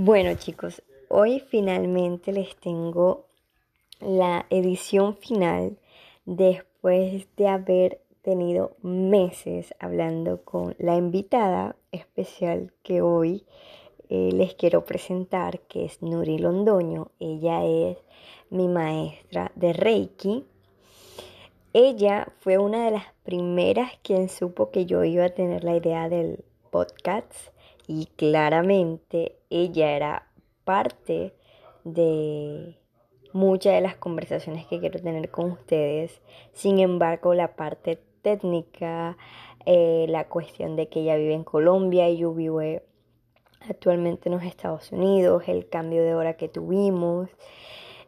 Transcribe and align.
Bueno 0.00 0.32
chicos, 0.34 0.80
hoy 1.08 1.40
finalmente 1.40 2.30
les 2.30 2.54
tengo 2.54 3.26
la 3.98 4.46
edición 4.48 5.16
final 5.16 5.76
después 6.24 7.26
de 7.36 7.48
haber 7.48 8.00
tenido 8.22 8.76
meses 8.80 9.74
hablando 9.80 10.44
con 10.44 10.76
la 10.78 10.94
invitada 10.94 11.74
especial 11.90 12.72
que 12.84 13.02
hoy 13.02 13.44
eh, 14.08 14.30
les 14.32 14.54
quiero 14.54 14.84
presentar, 14.84 15.62
que 15.62 15.86
es 15.86 16.00
Nuri 16.00 16.38
Londoño. 16.38 17.10
Ella 17.18 17.64
es 17.64 17.98
mi 18.50 18.68
maestra 18.68 19.50
de 19.56 19.72
Reiki. 19.72 20.44
Ella 21.72 22.28
fue 22.38 22.56
una 22.58 22.84
de 22.84 22.92
las 22.92 23.06
primeras 23.24 23.90
quien 24.04 24.28
supo 24.28 24.70
que 24.70 24.86
yo 24.86 25.02
iba 25.02 25.24
a 25.24 25.30
tener 25.30 25.64
la 25.64 25.76
idea 25.76 26.08
del 26.08 26.44
podcast 26.70 27.34
y 27.88 28.06
claramente 28.16 29.36
ella 29.50 29.96
era 29.96 30.28
parte 30.64 31.34
de 31.84 32.76
muchas 33.32 33.72
de 33.74 33.80
las 33.80 33.96
conversaciones 33.96 34.66
que 34.66 34.78
quiero 34.78 35.00
tener 35.00 35.30
con 35.30 35.50
ustedes. 35.52 36.20
Sin 36.52 36.78
embargo, 36.78 37.34
la 37.34 37.56
parte 37.56 37.98
técnica, 38.22 39.16
eh, 39.64 40.06
la 40.08 40.28
cuestión 40.28 40.76
de 40.76 40.88
que 40.88 41.00
ella 41.00 41.16
vive 41.16 41.32
en 41.32 41.44
Colombia 41.44 42.08
y 42.10 42.18
yo 42.18 42.34
vivo 42.34 42.60
actualmente 43.68 44.28
en 44.28 44.34
los 44.34 44.44
Estados 44.44 44.92
Unidos, 44.92 45.44
el 45.46 45.68
cambio 45.68 46.04
de 46.04 46.14
hora 46.14 46.34
que 46.34 46.48
tuvimos, 46.48 47.30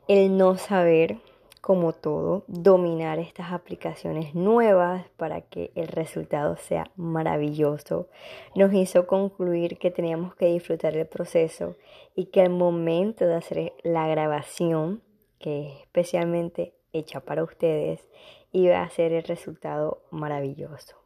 el 0.09 0.37
no 0.37 0.59
saber 0.59 1.17
como 1.61 1.93
todo, 1.93 2.45
dominar 2.47 3.19
estas 3.19 3.53
aplicaciones 3.53 4.35
nuevas 4.35 5.07
para 5.17 5.43
que 5.43 5.73
el 5.75 5.89
resultado 5.89 6.57
sea 6.57 6.91
maravilloso. 6.97 8.09
Nos 8.55 8.73
hizo 8.73 9.07
concluir 9.07 9.79
que 9.79 9.91
teníamos 9.91 10.35
que 10.35 10.47
disfrutar 10.47 10.97
el 10.97 11.07
proceso 11.07 11.77
y 12.15 12.27
que 12.27 12.41
al 12.41 12.51
momento 12.51 13.27
de 13.27 13.35
hacer 13.35 13.73
la 13.83 14.09
grabación, 14.09 15.03
que 15.39 15.69
es 15.69 15.81
especialmente 15.81 16.75
hecha 16.93 17.21
para 17.21 17.45
ustedes, 17.45 18.09
iba 18.53 18.83
a 18.83 18.91
ser 18.91 19.13
el 19.13 19.25
resultado 19.25 20.03
maravilloso. 20.11 20.97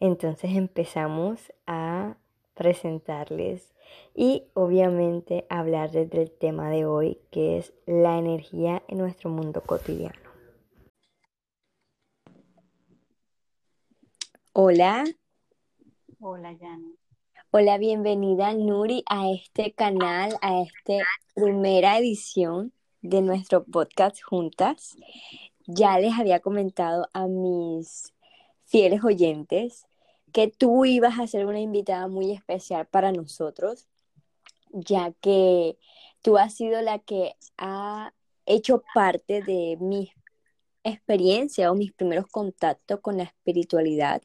Entonces 0.00 0.56
empezamos 0.56 1.52
a 1.66 2.16
presentarles 2.56 3.74
y 4.14 4.44
obviamente 4.54 5.46
hablar 5.48 5.90
del 5.90 6.30
tema 6.30 6.70
de 6.70 6.86
hoy 6.86 7.18
que 7.30 7.58
es 7.58 7.72
la 7.86 8.18
energía 8.18 8.82
en 8.88 8.98
nuestro 8.98 9.30
mundo 9.30 9.60
cotidiano. 9.60 10.18
Hola. 14.52 15.04
Hola, 16.18 16.56
Jana. 16.58 16.88
Hola, 17.50 17.76
bienvenida 17.76 18.54
Nuri 18.54 19.04
a 19.06 19.30
este 19.30 19.72
canal, 19.72 20.36
a 20.40 20.62
esta 20.62 21.04
primera 21.34 21.98
edición 21.98 22.72
de 23.02 23.20
nuestro 23.20 23.64
podcast 23.64 24.22
juntas. 24.22 24.96
Ya 25.66 25.98
les 25.98 26.18
había 26.18 26.40
comentado 26.40 27.08
a 27.12 27.26
mis 27.26 28.14
fieles 28.64 29.04
oyentes 29.04 29.86
que 30.36 30.48
tú 30.48 30.84
ibas 30.84 31.18
a 31.18 31.26
ser 31.26 31.46
una 31.46 31.60
invitada 31.60 32.08
muy 32.08 32.30
especial 32.30 32.86
para 32.86 33.10
nosotros, 33.10 33.88
ya 34.70 35.14
que 35.22 35.78
tú 36.20 36.36
has 36.36 36.54
sido 36.54 36.82
la 36.82 36.98
que 36.98 37.36
ha 37.56 38.12
hecho 38.44 38.82
parte 38.94 39.40
de 39.40 39.78
mi 39.80 40.12
experiencia 40.84 41.72
o 41.72 41.74
mis 41.74 41.94
primeros 41.94 42.26
contactos 42.26 43.00
con 43.00 43.16
la 43.16 43.22
espiritualidad, 43.22 44.20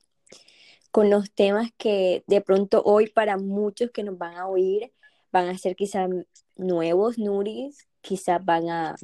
con 0.92 1.09
los 1.09 1.32
temas 1.32 1.72
que 1.78 2.26
de 2.28 2.42
pronto 2.42 2.84
hoy 2.84 3.08
para 3.08 3.38
muchos 3.38 3.89
que 3.92 4.04
nos 4.04 4.17
van 4.17 4.36
a 4.36 4.48
oír 4.48 4.92
van 5.32 5.48
a 5.48 5.58
ser 5.58 5.78
quizás 5.78 6.09
nuevos, 6.58 7.20
Nuris, 7.20 7.88
quizás 8.02 8.44
van 8.44 8.70
a, 8.70 8.98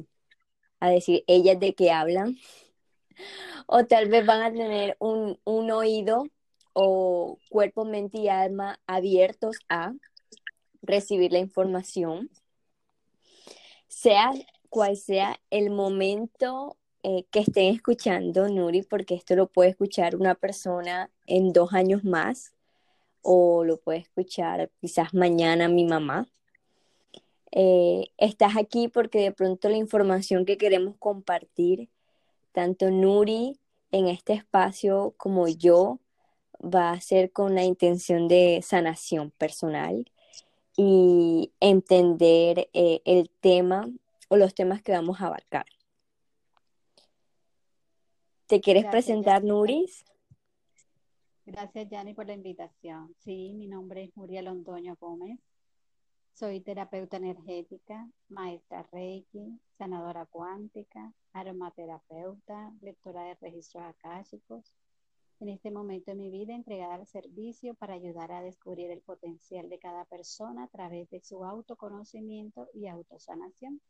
a 0.78 0.90
decir 0.90 1.24
ellas 1.26 1.58
de 1.58 1.74
qué 1.74 1.90
hablan, 1.90 2.36
o 3.66 3.86
tal 3.86 4.10
vez 4.10 4.26
van 4.26 4.42
a 4.42 4.52
tener 4.52 4.94
un, 5.00 5.40
un 5.44 5.70
oído 5.70 6.26
o 6.80 7.40
cuerpo, 7.50 7.84
mente 7.84 8.18
y 8.18 8.28
alma 8.28 8.78
abiertos 8.86 9.56
a 9.68 9.94
recibir 10.80 11.32
la 11.32 11.40
información, 11.40 12.30
sea 13.88 14.30
cual 14.68 14.96
sea 14.96 15.40
el 15.50 15.70
momento 15.70 16.76
eh, 17.02 17.24
que 17.32 17.40
estén 17.40 17.74
escuchando, 17.74 18.48
Nuri, 18.48 18.82
porque 18.82 19.16
esto 19.16 19.34
lo 19.34 19.48
puede 19.48 19.70
escuchar 19.70 20.14
una 20.14 20.36
persona 20.36 21.10
en 21.26 21.52
dos 21.52 21.72
años 21.72 22.04
más 22.04 22.52
o 23.22 23.64
lo 23.64 23.80
puede 23.80 23.98
escuchar 23.98 24.70
quizás 24.80 25.12
mañana 25.14 25.66
mi 25.66 25.84
mamá. 25.84 26.28
Eh, 27.50 28.04
estás 28.18 28.56
aquí 28.56 28.86
porque 28.86 29.18
de 29.18 29.32
pronto 29.32 29.68
la 29.68 29.78
información 29.78 30.44
que 30.44 30.58
queremos 30.58 30.94
compartir, 31.00 31.88
tanto 32.52 32.88
Nuri 32.92 33.58
en 33.90 34.06
este 34.06 34.34
espacio 34.34 35.14
como 35.16 35.48
yo, 35.48 35.98
va 36.62 36.92
a 36.92 37.00
ser 37.00 37.32
con 37.32 37.54
la 37.54 37.64
intención 37.64 38.28
de 38.28 38.60
sanación 38.62 39.30
personal 39.32 40.10
y 40.76 41.52
entender 41.60 42.68
eh, 42.72 43.00
el 43.04 43.30
tema 43.40 43.88
o 44.28 44.36
los 44.36 44.54
temas 44.54 44.82
que 44.82 44.92
vamos 44.92 45.20
a 45.20 45.26
abarcar. 45.26 45.66
¿Te 48.46 48.60
quieres 48.60 48.86
presentar, 48.86 49.44
Nuris? 49.44 50.04
Gracias, 51.44 51.88
Yanni, 51.88 52.14
por 52.14 52.26
la 52.26 52.34
invitación. 52.34 53.14
Sí, 53.18 53.52
mi 53.54 53.66
nombre 53.66 54.04
es 54.04 54.16
Muriel 54.16 54.46
Londoño 54.46 54.96
Gómez. 55.00 55.38
Soy 56.34 56.60
terapeuta 56.60 57.16
energética, 57.16 58.08
maestra 58.28 58.88
Reiki, 58.92 59.58
sanadora 59.76 60.24
cuántica, 60.26 61.12
aromaterapeuta, 61.32 62.72
lectora 62.80 63.24
de 63.24 63.34
registros 63.34 63.82
akáshicos, 63.82 64.72
en 65.40 65.48
este 65.50 65.70
momento 65.70 66.10
de 66.10 66.16
mi 66.16 66.30
vida 66.30 66.54
entregada 66.54 66.94
al 66.94 67.06
servicio 67.06 67.74
para 67.74 67.94
ayudar 67.94 68.32
a 68.32 68.42
descubrir 68.42 68.90
el 68.90 69.00
potencial 69.00 69.68
de 69.68 69.78
cada 69.78 70.04
persona 70.04 70.64
a 70.64 70.68
través 70.68 71.08
de 71.10 71.20
su 71.20 71.44
autoconocimiento 71.44 72.68
y 72.74 72.88
autosanación. 72.88 73.80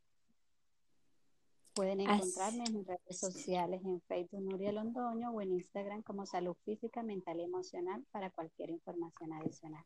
Pueden 1.74 2.00
encontrarme 2.00 2.64
en 2.64 2.84
redes 2.84 3.18
sociales 3.18 3.80
en 3.84 4.00
Facebook 4.02 4.42
Nuria 4.42 4.72
Londoño 4.72 5.30
o 5.30 5.40
en 5.40 5.52
Instagram 5.52 6.02
como 6.02 6.26
Salud 6.26 6.56
Física, 6.64 7.02
Mental 7.02 7.38
y 7.38 7.44
Emocional 7.44 8.04
para 8.10 8.30
cualquier 8.30 8.70
información 8.70 9.32
adicional. 9.32 9.84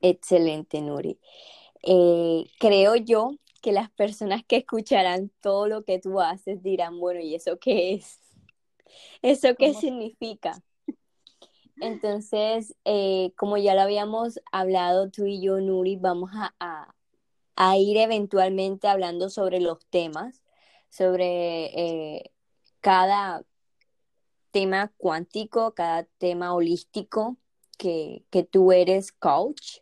Excelente, 0.00 0.82
Nuri. 0.82 1.18
Eh, 1.82 2.44
creo 2.58 2.96
yo 2.96 3.36
que 3.62 3.72
las 3.72 3.90
personas 3.90 4.44
que 4.44 4.56
escucharán 4.56 5.30
todo 5.40 5.68
lo 5.68 5.84
que 5.84 5.98
tú 5.98 6.20
haces 6.20 6.62
dirán, 6.62 6.98
bueno, 6.98 7.20
¿y 7.20 7.34
eso 7.34 7.58
qué 7.58 7.94
es? 7.94 8.23
¿Eso 9.22 9.54
qué 9.56 9.74
significa? 9.74 10.60
Entonces, 11.80 12.74
eh, 12.84 13.32
como 13.36 13.56
ya 13.56 13.74
lo 13.74 13.82
habíamos 13.82 14.40
hablado 14.52 15.10
tú 15.10 15.26
y 15.26 15.40
yo, 15.40 15.60
Nuri, 15.60 15.96
vamos 15.96 16.30
a, 16.34 16.92
ir 17.76 17.96
eventualmente 17.96 18.88
hablando 18.88 19.30
sobre 19.30 19.60
los 19.60 19.84
temas, 19.86 20.42
sobre 20.90 21.66
eh, 21.66 22.32
cada 22.80 23.44
tema 24.50 24.92
cuántico, 24.96 25.74
cada 25.74 26.04
tema 26.18 26.54
holístico 26.54 27.36
que, 27.78 28.24
que 28.30 28.44
tú 28.44 28.72
eres 28.72 29.12
coach 29.12 29.78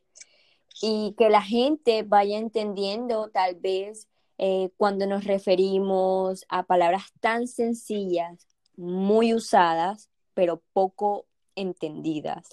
y 0.80 1.14
que 1.16 1.30
la 1.30 1.42
gente 1.42 2.02
vaya 2.02 2.38
entendiendo 2.38 3.30
tal 3.30 3.54
vez 3.56 4.08
eh, 4.38 4.70
cuando 4.76 5.06
nos 5.06 5.24
referimos 5.24 6.44
a 6.48 6.64
palabras 6.64 7.12
tan 7.20 7.46
sencillas 7.46 8.46
muy 8.76 9.34
usadas, 9.34 10.10
pero 10.34 10.62
poco 10.72 11.26
entendidas. 11.54 12.48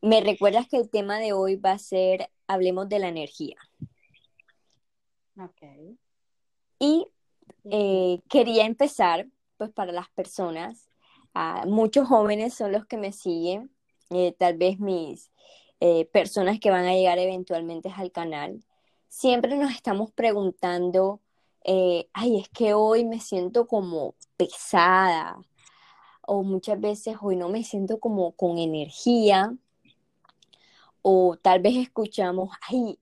Me 0.00 0.20
recuerdas 0.20 0.66
que 0.68 0.76
el 0.76 0.90
tema 0.90 1.18
de 1.18 1.32
hoy 1.32 1.56
va 1.56 1.72
a 1.72 1.78
ser, 1.78 2.30
hablemos 2.46 2.88
de 2.88 2.98
la 2.98 3.08
energía. 3.08 3.56
Ok. 5.38 5.62
Y 6.78 7.06
eh, 7.70 8.20
quería 8.28 8.66
empezar, 8.66 9.28
pues 9.56 9.70
para 9.70 9.92
las 9.92 10.10
personas, 10.10 10.88
muchos 11.66 12.08
jóvenes 12.08 12.54
son 12.54 12.72
los 12.72 12.84
que 12.86 12.98
me 12.98 13.12
siguen, 13.12 13.70
eh, 14.10 14.34
tal 14.38 14.58
vez 14.58 14.78
mis 14.78 15.30
eh, 15.80 16.04
personas 16.06 16.60
que 16.60 16.70
van 16.70 16.84
a 16.84 16.94
llegar 16.94 17.18
eventualmente 17.18 17.90
al 17.96 18.12
canal. 18.12 18.62
Siempre 19.08 19.56
nos 19.56 19.72
estamos 19.72 20.12
preguntando, 20.12 21.21
ay, 21.64 22.40
es 22.40 22.48
que 22.50 22.74
hoy 22.74 23.04
me 23.04 23.20
siento 23.20 23.66
como 23.66 24.14
pesada 24.36 25.38
o 26.22 26.42
muchas 26.42 26.80
veces 26.80 27.16
hoy 27.20 27.36
no 27.36 27.48
me 27.48 27.64
siento 27.64 28.00
como 28.00 28.32
con 28.32 28.58
energía 28.58 29.54
o 31.02 31.36
tal 31.40 31.60
vez 31.60 31.76
escuchamos, 31.76 32.50
ay, 32.68 32.98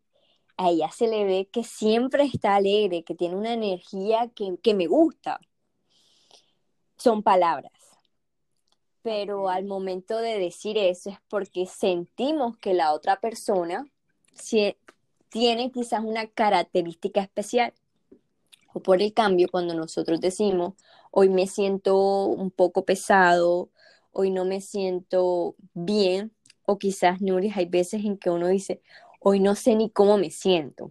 a 0.56 0.70
ella 0.70 0.90
se 0.90 1.06
le 1.06 1.24
ve 1.24 1.48
que 1.50 1.64
siempre 1.64 2.24
está 2.24 2.56
alegre, 2.56 3.04
que 3.04 3.14
tiene 3.14 3.36
una 3.36 3.52
energía 3.52 4.30
que, 4.34 4.58
que 4.62 4.74
me 4.74 4.86
gusta. 4.86 5.40
Son 6.96 7.22
palabras. 7.22 7.72
Pero 9.02 9.48
al 9.48 9.64
momento 9.64 10.18
de 10.18 10.38
decir 10.38 10.76
eso 10.76 11.10
es 11.10 11.18
porque 11.28 11.66
sentimos 11.66 12.58
que 12.58 12.74
la 12.74 12.92
otra 12.92 13.20
persona 13.20 13.86
tiene 15.30 15.70
quizás 15.72 16.04
una 16.04 16.26
característica 16.26 17.22
especial. 17.22 17.72
O 18.72 18.81
por 18.82 19.02
el 19.02 19.12
cambio, 19.12 19.49
cuando 19.50 19.75
nosotros 19.75 20.20
decimos, 20.20 20.75
hoy 21.11 21.28
me 21.28 21.46
siento 21.46 22.26
un 22.26 22.50
poco 22.50 22.84
pesado, 22.84 23.70
hoy 24.12 24.31
no 24.31 24.44
me 24.44 24.61
siento 24.61 25.56
bien, 25.75 26.32
o 26.67 26.78
quizás, 26.78 27.20
Nuris, 27.20 27.56
hay 27.56 27.67
veces 27.67 28.05
en 28.05 28.17
que 28.17 28.31
uno 28.31 28.49
dice, 28.49 28.81
hoy 29.20 29.40
no 29.40 29.55
sé 29.55 29.75
ni 29.75 29.90
cómo 29.90 30.19
me 30.19 30.31
siento. 30.31 30.90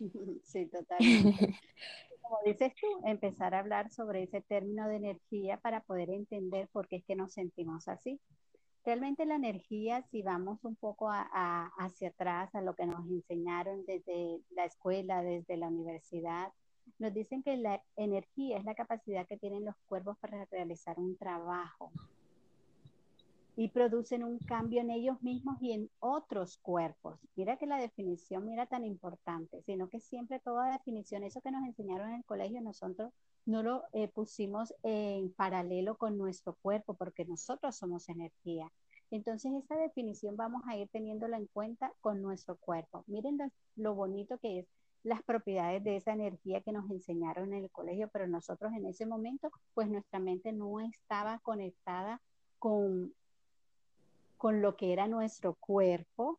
Sí, 0.44 0.66
totalmente. 0.66 1.58
Como 2.22 2.38
dices 2.44 2.72
tú, 2.80 2.86
empezar 3.06 3.54
a 3.54 3.58
hablar 3.58 3.90
sobre 3.90 4.22
ese 4.22 4.40
término 4.40 4.88
de 4.88 4.96
energía 4.96 5.58
para 5.58 5.82
poder 5.82 6.10
entender 6.10 6.68
por 6.68 6.88
qué 6.88 6.96
es 6.96 7.04
que 7.04 7.16
nos 7.16 7.32
sentimos 7.32 7.86
así. 7.88 8.18
Realmente 8.84 9.24
la 9.24 9.36
energía, 9.36 10.02
si 10.10 10.22
vamos 10.22 10.58
un 10.62 10.76
poco 10.76 11.08
hacia 11.10 12.08
atrás 12.08 12.54
a 12.54 12.60
lo 12.60 12.74
que 12.74 12.84
nos 12.84 13.08
enseñaron 13.08 13.84
desde 13.86 14.40
la 14.50 14.66
escuela, 14.66 15.22
desde 15.22 15.56
la 15.56 15.68
universidad, 15.68 16.52
nos 16.98 17.14
dicen 17.14 17.42
que 17.42 17.56
la 17.56 17.82
energía 17.96 18.58
es 18.58 18.64
la 18.64 18.74
capacidad 18.74 19.26
que 19.26 19.38
tienen 19.38 19.64
los 19.64 19.74
cuerpos 19.86 20.18
para 20.18 20.44
realizar 20.46 20.98
un 20.98 21.16
trabajo 21.16 21.90
y 23.56 23.68
producen 23.68 24.24
un 24.24 24.38
cambio 24.38 24.80
en 24.80 24.90
ellos 24.90 25.22
mismos 25.22 25.56
y 25.60 25.72
en 25.72 25.90
otros 26.00 26.58
cuerpos. 26.58 27.20
Mira 27.36 27.56
que 27.56 27.66
la 27.66 27.78
definición, 27.78 28.46
mira 28.46 28.66
tan 28.66 28.84
importante, 28.84 29.62
sino 29.62 29.88
que 29.88 30.00
siempre 30.00 30.40
toda 30.40 30.72
definición, 30.72 31.22
eso 31.22 31.40
que 31.40 31.50
nos 31.50 31.64
enseñaron 31.64 32.10
en 32.10 32.16
el 32.16 32.24
colegio, 32.24 32.60
nosotros 32.60 33.12
no 33.46 33.62
lo 33.62 33.84
eh, 33.92 34.08
pusimos 34.08 34.74
en 34.82 35.32
paralelo 35.32 35.96
con 35.96 36.18
nuestro 36.18 36.54
cuerpo, 36.62 36.94
porque 36.94 37.24
nosotros 37.24 37.76
somos 37.76 38.08
energía. 38.08 38.72
Entonces, 39.10 39.52
esa 39.52 39.76
definición 39.76 40.36
vamos 40.36 40.62
a 40.66 40.76
ir 40.76 40.88
teniéndola 40.88 41.36
en 41.36 41.46
cuenta 41.46 41.92
con 42.00 42.22
nuestro 42.22 42.56
cuerpo. 42.56 43.04
Miren 43.06 43.38
lo 43.76 43.94
bonito 43.94 44.38
que 44.38 44.60
es 44.60 44.66
las 45.04 45.22
propiedades 45.22 45.84
de 45.84 45.96
esa 45.96 46.12
energía 46.12 46.62
que 46.62 46.72
nos 46.72 46.90
enseñaron 46.90 47.52
en 47.52 47.64
el 47.64 47.70
colegio, 47.70 48.08
pero 48.12 48.26
nosotros 48.26 48.72
en 48.72 48.86
ese 48.86 49.04
momento, 49.04 49.50
pues 49.74 49.88
nuestra 49.88 50.18
mente 50.18 50.50
no 50.52 50.80
estaba 50.80 51.38
conectada 51.40 52.22
con, 52.58 53.14
con 54.36 54.62
lo 54.62 54.76
que 54.76 54.92
era 54.92 55.08
nuestro 55.08 55.54
cuerpo 55.54 56.38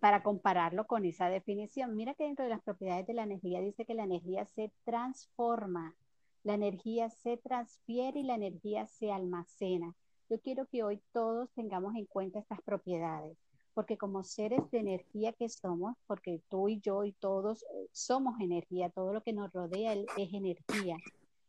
para 0.00 0.22
compararlo 0.22 0.86
con 0.86 1.04
esa 1.04 1.28
definición. 1.28 1.96
Mira 1.96 2.14
que 2.14 2.24
dentro 2.24 2.44
de 2.44 2.50
las 2.50 2.62
propiedades 2.62 3.06
de 3.06 3.14
la 3.14 3.22
energía 3.22 3.60
dice 3.60 3.84
que 3.84 3.94
la 3.94 4.04
energía 4.04 4.44
se 4.44 4.70
transforma, 4.84 5.94
la 6.42 6.54
energía 6.54 7.08
se 7.10 7.36
transfiere 7.38 8.20
y 8.20 8.24
la 8.24 8.34
energía 8.34 8.86
se 8.86 9.10
almacena. 9.10 9.94
Yo 10.28 10.40
quiero 10.40 10.66
que 10.66 10.82
hoy 10.82 11.00
todos 11.12 11.50
tengamos 11.52 11.94
en 11.96 12.06
cuenta 12.06 12.38
estas 12.38 12.60
propiedades 12.62 13.38
porque 13.74 13.98
como 13.98 14.22
seres 14.22 14.70
de 14.70 14.78
energía 14.78 15.32
que 15.32 15.48
somos, 15.48 15.96
porque 16.06 16.40
tú 16.48 16.68
y 16.68 16.80
yo 16.80 17.04
y 17.04 17.12
todos 17.12 17.64
eh, 17.64 17.88
somos 17.92 18.40
energía, 18.40 18.88
todo 18.88 19.12
lo 19.12 19.22
que 19.22 19.32
nos 19.32 19.52
rodea 19.52 19.94
es 19.94 20.32
energía. 20.32 20.96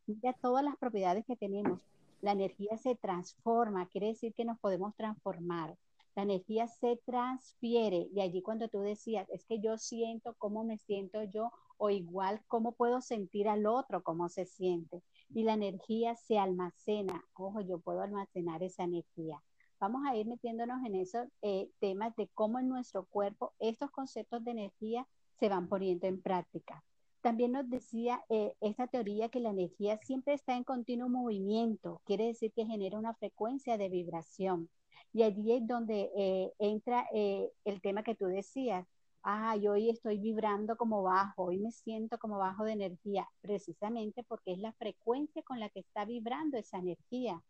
Mira 0.08 0.34
todas 0.34 0.66
las 0.66 0.76
propiedades 0.78 1.24
que 1.26 1.36
tenemos. 1.36 1.80
La 2.26 2.32
energía 2.32 2.76
se 2.78 2.96
transforma, 2.96 3.88
quiere 3.88 4.08
decir 4.08 4.34
que 4.34 4.46
nos 4.46 4.58
podemos 4.58 4.96
transformar. 4.96 5.78
La 6.16 6.24
energía 6.24 6.68
se 6.68 7.00
transfiere. 7.06 8.10
Y 8.16 8.20
allí 8.20 8.42
cuando 8.42 8.68
tú 8.68 8.80
decías, 8.80 9.30
es 9.30 9.46
que 9.46 9.60
yo 9.60 9.78
siento 9.78 10.34
cómo 10.40 10.64
me 10.64 10.80
siento 10.80 11.22
yo, 11.22 11.52
o 11.78 11.92
igual 11.92 12.42
cómo 12.48 12.72
puedo 12.72 13.00
sentir 13.00 13.48
al 13.48 13.68
otro, 13.68 14.02
cómo 14.02 14.28
se 14.28 14.48
siente. 14.48 15.04
Y 15.30 15.44
la 15.44 15.54
energía 15.54 16.16
se 16.16 16.40
almacena. 16.40 17.24
Ojo, 17.36 17.62
yo 17.62 17.78
puedo 17.78 18.02
almacenar 18.02 18.64
esa 18.64 18.86
energía 18.86 19.40
vamos 19.80 20.02
a 20.08 20.16
ir 20.16 20.26
metiéndonos 20.26 20.84
en 20.84 20.96
esos 20.96 21.28
eh, 21.44 21.70
temas 21.80 22.16
de 22.16 22.28
cómo 22.34 22.58
en 22.58 22.70
nuestro 22.70 23.06
cuerpo 23.06 23.54
estos 23.60 23.92
conceptos 23.92 24.44
de 24.44 24.50
energía 24.50 25.06
se 25.38 25.48
van 25.48 25.68
poniendo 25.68 26.08
en 26.08 26.22
práctica. 26.24 26.84
También 27.26 27.54
nos 27.54 27.68
decía 27.68 28.24
eh, 28.30 28.54
esta 28.62 28.86
teoría 28.86 29.30
que 29.30 29.40
la 29.40 29.50
energía 29.50 29.98
siempre 29.98 30.36
está 30.36 30.56
en 30.56 30.64
continuo 30.64 31.10
movimiento, 31.10 32.00
quiere 32.06 32.28
decir 32.28 32.52
que 32.54 32.68
genera 32.68 33.00
una 33.00 33.16
frecuencia 33.16 33.80
de 33.80 33.90
vibración. 33.90 34.70
Y 35.12 35.24
allí 35.24 35.54
es 35.54 35.66
donde 35.66 36.12
eh, 36.16 36.54
entra 36.60 37.08
el 37.12 37.82
tema 37.82 38.04
que 38.04 38.14
tú 38.14 38.28
decías, 38.28 38.86
ah, 39.24 39.56
yo 39.56 39.72
hoy 39.72 39.90
estoy 39.90 40.20
vibrando 40.20 40.78
como 40.78 41.02
bajo, 41.02 41.46
hoy 41.46 41.58
me 41.58 41.72
siento 41.72 42.20
como 42.20 42.38
bajo 42.38 42.64
de 42.64 42.74
energía, 42.74 43.28
precisamente 43.42 44.24
porque 44.24 44.52
es 44.52 44.60
la 44.60 44.74
frecuencia 44.74 45.42
con 45.42 45.60
la 45.60 45.70
que 45.70 45.80
está 45.80 46.06
vibrando 46.06 46.58
esa 46.60 46.78
energía. 46.78 47.42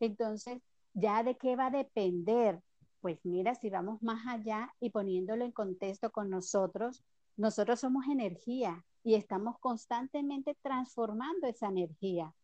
Entonces, 0.00 0.60
¿Ya 0.94 1.22
de 1.22 1.36
qué 1.36 1.56
va 1.56 1.66
a 1.66 1.70
depender? 1.70 2.60
Pues 3.00 3.18
mira, 3.24 3.54
si 3.54 3.70
vamos 3.70 4.02
más 4.02 4.26
allá 4.26 4.74
y 4.78 4.90
poniéndolo 4.90 5.44
en 5.44 5.52
contexto 5.52 6.12
con 6.12 6.28
nosotros, 6.28 7.02
nosotros 7.36 7.80
somos 7.80 8.06
energía 8.06 8.84
y 9.02 9.14
estamos 9.14 9.58
constantemente 9.58 10.56
transformando 10.62 11.46
esa 11.46 11.68
energía. 11.68 12.34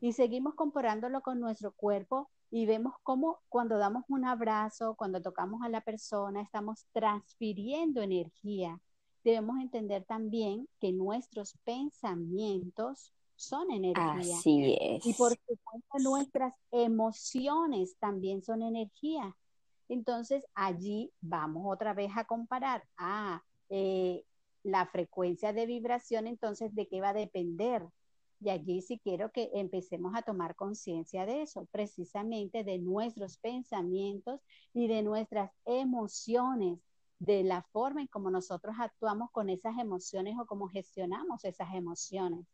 Y 0.00 0.12
seguimos 0.12 0.54
comparándolo 0.54 1.20
con 1.22 1.40
nuestro 1.40 1.72
cuerpo 1.72 2.30
y 2.50 2.66
vemos 2.66 2.94
cómo 3.02 3.40
cuando 3.48 3.78
damos 3.78 4.04
un 4.08 4.24
abrazo, 4.24 4.94
cuando 4.94 5.20
tocamos 5.20 5.62
a 5.62 5.68
la 5.68 5.80
persona, 5.80 6.40
estamos 6.40 6.86
transfiriendo 6.92 8.00
energía. 8.00 8.80
Debemos 9.24 9.60
entender 9.60 10.04
también 10.04 10.68
que 10.80 10.92
nuestros 10.92 11.54
pensamientos 11.64 13.12
son 13.34 13.70
energía. 13.70 14.38
Así 14.38 14.76
es. 14.80 15.06
Y 15.06 15.14
por 15.14 15.32
supuesto 15.32 15.98
nuestras 16.00 16.54
emociones 16.70 17.96
también 17.98 18.42
son 18.42 18.62
energía. 18.62 19.36
Entonces 19.88 20.44
allí 20.54 21.12
vamos 21.20 21.64
otra 21.66 21.94
vez 21.94 22.10
a 22.16 22.24
comparar. 22.24 22.84
Ah, 22.96 23.42
eh, 23.68 24.24
la 24.62 24.86
frecuencia 24.86 25.52
de 25.52 25.66
vibración, 25.66 26.26
entonces, 26.26 26.74
¿de 26.74 26.86
qué 26.88 27.00
va 27.00 27.10
a 27.10 27.14
depender? 27.14 27.86
Y 28.40 28.50
allí 28.50 28.82
sí 28.82 28.98
quiero 28.98 29.32
que 29.32 29.50
empecemos 29.54 30.14
a 30.14 30.22
tomar 30.22 30.54
conciencia 30.54 31.26
de 31.26 31.42
eso, 31.42 31.66
precisamente 31.72 32.62
de 32.64 32.78
nuestros 32.78 33.36
pensamientos 33.38 34.40
y 34.72 34.86
de 34.86 35.02
nuestras 35.02 35.50
emociones, 35.64 36.78
de 37.18 37.42
la 37.42 37.62
forma 37.72 38.00
en 38.00 38.06
cómo 38.06 38.30
nosotros 38.30 38.76
actuamos 38.78 39.30
con 39.32 39.48
esas 39.48 39.76
emociones 39.78 40.36
o 40.38 40.46
cómo 40.46 40.68
gestionamos 40.68 41.44
esas 41.44 41.74
emociones. 41.74 42.46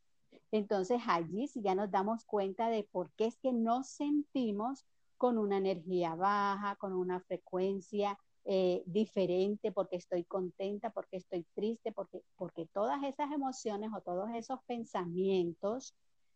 Entonces 0.50 1.02
allí 1.06 1.48
sí 1.48 1.60
ya 1.62 1.74
nos 1.74 1.90
damos 1.90 2.24
cuenta 2.24 2.68
de 2.68 2.84
por 2.84 3.10
qué 3.12 3.26
es 3.26 3.36
que 3.38 3.52
nos 3.52 3.88
sentimos 3.88 4.86
con 5.18 5.38
una 5.38 5.58
energía 5.58 6.14
baja, 6.14 6.76
con 6.76 6.92
una 6.92 7.20
frecuencia 7.20 8.18
eh, 8.46 8.82
diferente, 8.86 9.72
porque 9.72 9.96
estoy 9.96 10.24
contenta, 10.24 10.90
porque 10.90 11.16
estoy 11.16 11.46
triste, 11.54 11.92
porque, 11.92 12.22
porque 12.36 12.66
todas 12.66 13.02
esas 13.04 13.32
emociones 13.32 13.90
o 13.96 14.00
todos 14.02 14.28
esos 14.34 14.60
pensamientos 14.66 15.94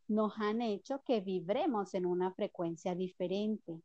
nos 0.08 0.32
han 0.38 0.62
hecho 0.62 1.02
que 1.04 1.20
vibremos 1.20 1.94
en 1.94 2.06
una 2.06 2.32
frecuencia 2.32 2.94
diferente. 2.94 3.82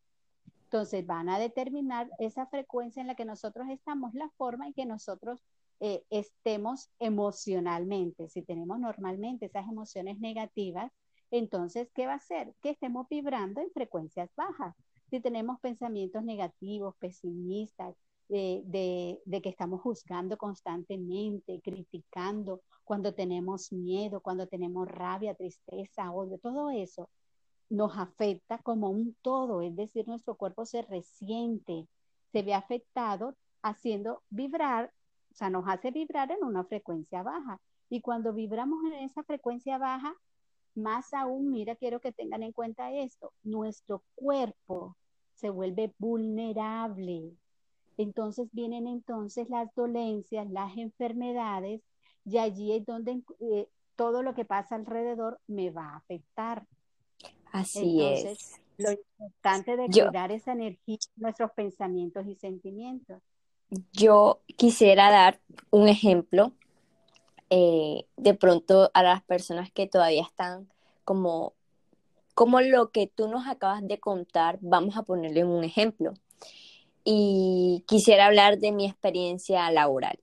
Entonces 0.64 1.06
van 1.06 1.30
a 1.30 1.38
determinar 1.38 2.10
esa 2.18 2.48
frecuencia 2.48 3.02
en 3.02 3.08
la 3.08 3.16
que 3.16 3.26
nosotros 3.26 3.68
estamos, 3.70 4.14
la 4.14 4.30
forma 4.38 4.68
en 4.68 4.74
que 4.74 4.86
nosotros 4.86 5.44
eh, 5.82 6.04
estemos 6.10 6.90
emocionalmente. 7.00 8.30
Si 8.30 8.42
tenemos 8.42 8.80
normalmente 8.80 9.48
esas 9.48 9.68
emociones 9.68 10.20
negativas, 10.20 10.92
entonces, 11.30 11.90
¿qué 11.94 12.06
va 12.06 12.14
a 12.14 12.18
hacer? 12.18 12.54
Que 12.62 12.70
estemos 12.70 13.08
vibrando 13.10 13.60
en 13.60 13.72
frecuencias 13.72 14.30
bajas. 14.36 14.76
Si 15.10 15.20
tenemos 15.20 15.60
pensamientos 15.60 16.24
negativos, 16.24 16.96
pesimistas, 16.98 17.96
de, 18.30 19.42
que 19.44 19.50
estamos 19.50 19.82
juzgando 19.82 20.38
constantemente, 20.38 21.62
criticando, 21.64 22.62
cuando 22.84 23.14
tenemos 23.14 23.72
miedo, 23.72 24.22
cuando 24.22 24.48
tenemos 24.48 24.88
rabia, 24.88 25.36
tristeza, 25.36 26.12
odio, 26.12 26.38
todo 26.40 26.70
eso 26.70 27.10
nos 27.70 27.98
afecta 27.98 28.60
como 28.60 28.90
un 28.90 29.16
todo, 29.22 29.62
es 29.62 29.76
decir, 29.76 30.08
nuestro 30.08 30.36
cuerpo 30.36 30.66
se 30.66 30.84
resiente, 30.84 31.88
se 32.32 32.44
ve 32.44 32.54
afectado 32.54 33.36
haciendo 33.62 34.22
vibrar 34.30 34.92
o 35.34 35.36
sea, 35.36 35.50
nos 35.50 35.68
hace 35.68 35.90
vibrar 35.90 36.32
en 36.32 36.44
una 36.44 36.64
frecuencia 36.64 37.24
baja. 37.24 37.60
Y 37.90 38.02
cuando 38.02 38.34
vibramos 38.34 38.84
en 38.86 38.94
esa 39.00 39.24
frecuencia 39.24 39.80
baja, 39.80 40.14
más 40.76 41.12
aún, 41.14 41.52
mira, 41.52 41.76
quiero 41.76 42.00
que 42.00 42.12
tengan 42.12 42.44
en 42.44 42.52
cuenta 42.52 42.92
esto, 42.92 43.34
nuestro 43.44 44.04
cuerpo 44.14 44.96
se 45.34 45.50
vuelve 45.50 45.94
vulnerable. 45.98 47.34
Entonces 47.98 48.48
vienen 48.52 48.88
entonces 48.88 49.50
las 49.50 49.74
dolencias, 49.76 50.50
las 50.50 50.78
enfermedades, 50.78 51.82
y 52.26 52.38
allí 52.38 52.74
es 52.74 52.86
donde 52.86 53.22
eh, 53.40 53.68
todo 53.96 54.24
lo 54.24 54.34
que 54.34 54.46
pasa 54.46 54.76
alrededor 54.76 55.40
me 55.48 55.70
va 55.70 55.90
a 55.90 55.98
afectar. 55.98 56.66
Así 57.52 58.02
es. 58.02 58.60
Lo 58.78 58.92
importante 58.92 59.78
de 59.78 59.88
cuidar 59.88 60.32
esa 60.32 60.54
energía, 60.54 60.98
nuestros 61.16 61.52
pensamientos 61.52 62.26
y 62.26 62.36
sentimientos 62.36 63.22
yo 63.92 64.42
quisiera 64.58 65.10
dar 65.10 65.40
un 65.72 65.88
ejemplo 65.88 66.52
eh, 67.50 68.06
de 68.18 68.34
pronto 68.34 68.92
a 68.94 69.04
las 69.04 69.24
personas 69.24 69.72
que 69.72 69.88
todavía 69.88 70.24
están 70.24 70.68
como, 71.04 71.54
como 72.34 72.62
lo 72.62 72.92
que 72.92 73.08
tú 73.08 73.28
nos 73.28 73.48
acabas 73.48 73.86
de 73.88 74.00
contar, 74.00 74.58
vamos 74.62 74.98
a 74.98 75.04
ponerle 75.04 75.44
un 75.44 75.64
ejemplo. 75.64 76.14
Y 77.04 77.84
quisiera 77.88 78.28
hablar 78.28 78.60
de 78.60 78.72
mi 78.72 78.86
experiencia 78.86 79.70
laboral. 79.72 80.20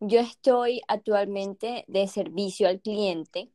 Yo 0.00 0.20
estoy 0.20 0.82
actualmente 0.88 1.84
de 1.86 2.08
servicio 2.08 2.68
al 2.68 2.80
cliente 2.80 3.48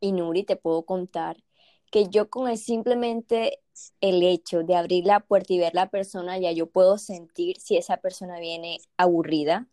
y 0.00 0.12
Nuri, 0.12 0.44
te 0.44 0.56
puedo 0.56 0.82
contar 0.84 1.42
que 1.90 2.08
yo 2.08 2.28
con 2.28 2.54
simplemente 2.56 3.60
el 4.00 4.22
hecho 4.22 4.62
de 4.62 4.76
abrir 4.76 5.06
la 5.06 5.20
puerta 5.20 5.52
y 5.52 5.58
ver 5.58 5.74
la 5.74 5.88
persona, 5.88 6.38
ya 6.38 6.52
yo 6.52 6.66
puedo 6.66 6.98
sentir 6.98 7.58
si 7.60 7.76
esa 7.76 7.96
persona 7.96 8.38
viene 8.38 8.80
aburrida, 8.96 9.66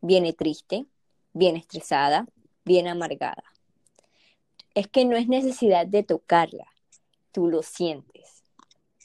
viene 0.00 0.32
triste, 0.32 0.86
viene 1.32 1.58
estresada, 1.58 2.26
viene 2.64 2.90
amargada. 2.90 3.44
Es 4.74 4.88
que 4.88 5.04
no 5.04 5.16
es 5.16 5.28
necesidad 5.28 5.86
de 5.86 6.02
tocarla, 6.02 6.66
tú 7.32 7.48
lo 7.48 7.62
sientes. 7.62 8.35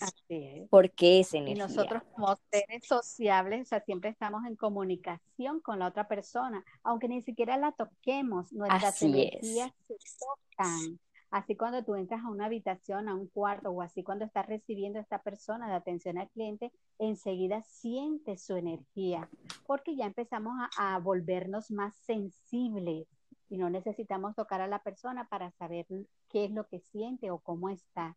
Así 0.01 0.23
es. 0.29 0.69
Porque 0.69 1.19
es 1.19 1.33
energía. 1.33 1.55
Y 1.55 1.59
nosotros 1.59 2.03
como 2.13 2.35
seres 2.51 2.85
sociables, 2.85 3.61
o 3.61 3.65
sea, 3.65 3.81
siempre 3.81 4.09
estamos 4.09 4.45
en 4.45 4.55
comunicación 4.55 5.59
con 5.61 5.79
la 5.79 5.87
otra 5.87 6.07
persona, 6.07 6.63
aunque 6.83 7.07
ni 7.07 7.21
siquiera 7.21 7.57
la 7.57 7.71
toquemos, 7.71 8.51
nuestras 8.51 8.83
Así 8.83 9.05
energías 9.05 9.71
se 9.87 9.95
tocan. 10.19 10.99
Así 11.29 11.55
cuando 11.55 11.81
tú 11.85 11.95
entras 11.95 12.25
a 12.25 12.29
una 12.29 12.47
habitación, 12.47 13.07
a 13.07 13.15
un 13.15 13.27
cuarto, 13.27 13.69
o 13.69 13.81
así 13.81 14.03
cuando 14.03 14.25
estás 14.25 14.47
recibiendo 14.47 14.99
a 14.99 15.01
esta 15.01 15.21
persona 15.23 15.69
de 15.69 15.75
atención 15.75 16.17
al 16.17 16.29
cliente, 16.29 16.73
enseguida 16.99 17.61
sientes 17.61 18.43
su 18.43 18.57
energía, 18.57 19.29
porque 19.65 19.95
ya 19.95 20.05
empezamos 20.05 20.53
a, 20.77 20.95
a 20.95 20.99
volvernos 20.99 21.71
más 21.71 21.95
sensibles 21.95 23.07
y 23.51 23.57
no 23.57 23.69
necesitamos 23.69 24.35
tocar 24.35 24.61
a 24.61 24.67
la 24.67 24.83
persona 24.83 25.27
para 25.27 25.51
saber 25.51 25.85
qué 26.29 26.45
es 26.45 26.51
lo 26.51 26.67
que 26.67 26.79
siente 26.79 27.31
o 27.31 27.39
cómo 27.39 27.69
está. 27.69 28.15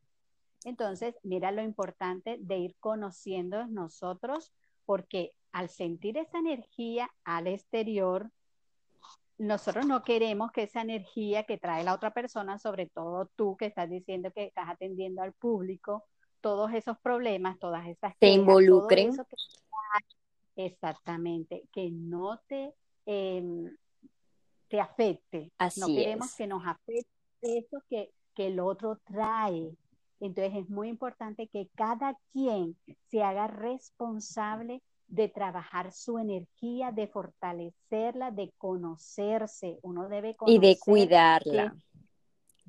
Entonces, 0.65 1.15
mira 1.23 1.53
lo 1.53 1.63
importante 1.63 2.39
de 2.41 2.59
ir 2.59 2.77
conociendo 2.81 3.67
nosotros, 3.67 4.53
porque 4.87 5.33
al 5.53 5.69
sentir 5.69 6.19
esa 6.19 6.39
energía 6.39 7.11
al 7.25 7.47
exterior, 7.47 8.31
nosotros 9.37 9.87
no 9.87 10.03
queremos 10.03 10.53
que 10.53 10.65
esa 10.65 10.81
energía 10.81 11.45
que 11.45 11.59
trae 11.59 11.85
la 11.85 11.95
otra 11.95 12.13
persona, 12.13 12.59
sobre 12.59 12.87
todo 12.87 13.31
tú 13.37 13.57
que 13.57 13.67
estás 13.67 13.91
diciendo 13.91 14.31
que 14.33 14.45
estás 14.45 14.69
atendiendo 14.69 15.23
al 15.23 15.33
público, 15.33 16.05
todos 16.41 16.73
esos 16.73 16.99
problemas, 16.99 17.59
todas 17.59 17.87
esas 17.87 18.17
te 18.19 18.29
involucren. 18.29 19.13
Que, 19.15 20.67
exactamente, 20.67 21.65
que 21.73 21.91
no 21.91 22.41
te, 22.47 22.75
eh, 23.07 23.71
te 24.69 24.81
afecte. 24.81 25.53
Así 25.59 25.81
no 25.81 25.87
queremos 25.87 26.31
es. 26.31 26.37
que 26.37 26.47
nos 26.47 26.67
afecte 26.67 27.09
eso 27.43 27.83
que, 27.89 28.13
que 28.35 28.49
el 28.49 28.61
otro 28.61 28.99
trae. 29.05 29.75
Entonces 30.27 30.55
es 30.57 30.71
muy 30.71 30.89
importante 30.89 31.49
que 31.49 31.69
cada 31.75 32.17
quien 32.33 32.79
se 33.11 33.23
haga 33.23 33.47
responsable 33.47 34.81
de 35.07 35.29
trabajar 35.29 35.93
su 35.93 36.19
energía, 36.19 36.93
de 36.93 37.09
fortalecerla, 37.09 38.31
de 38.31 38.51
conocerse. 38.57 39.79
Uno 39.83 40.09
debe 40.09 40.35
conocer. 40.35 40.65
Y 40.65 40.67
de 40.67 40.79
cuidarla. 40.79 41.77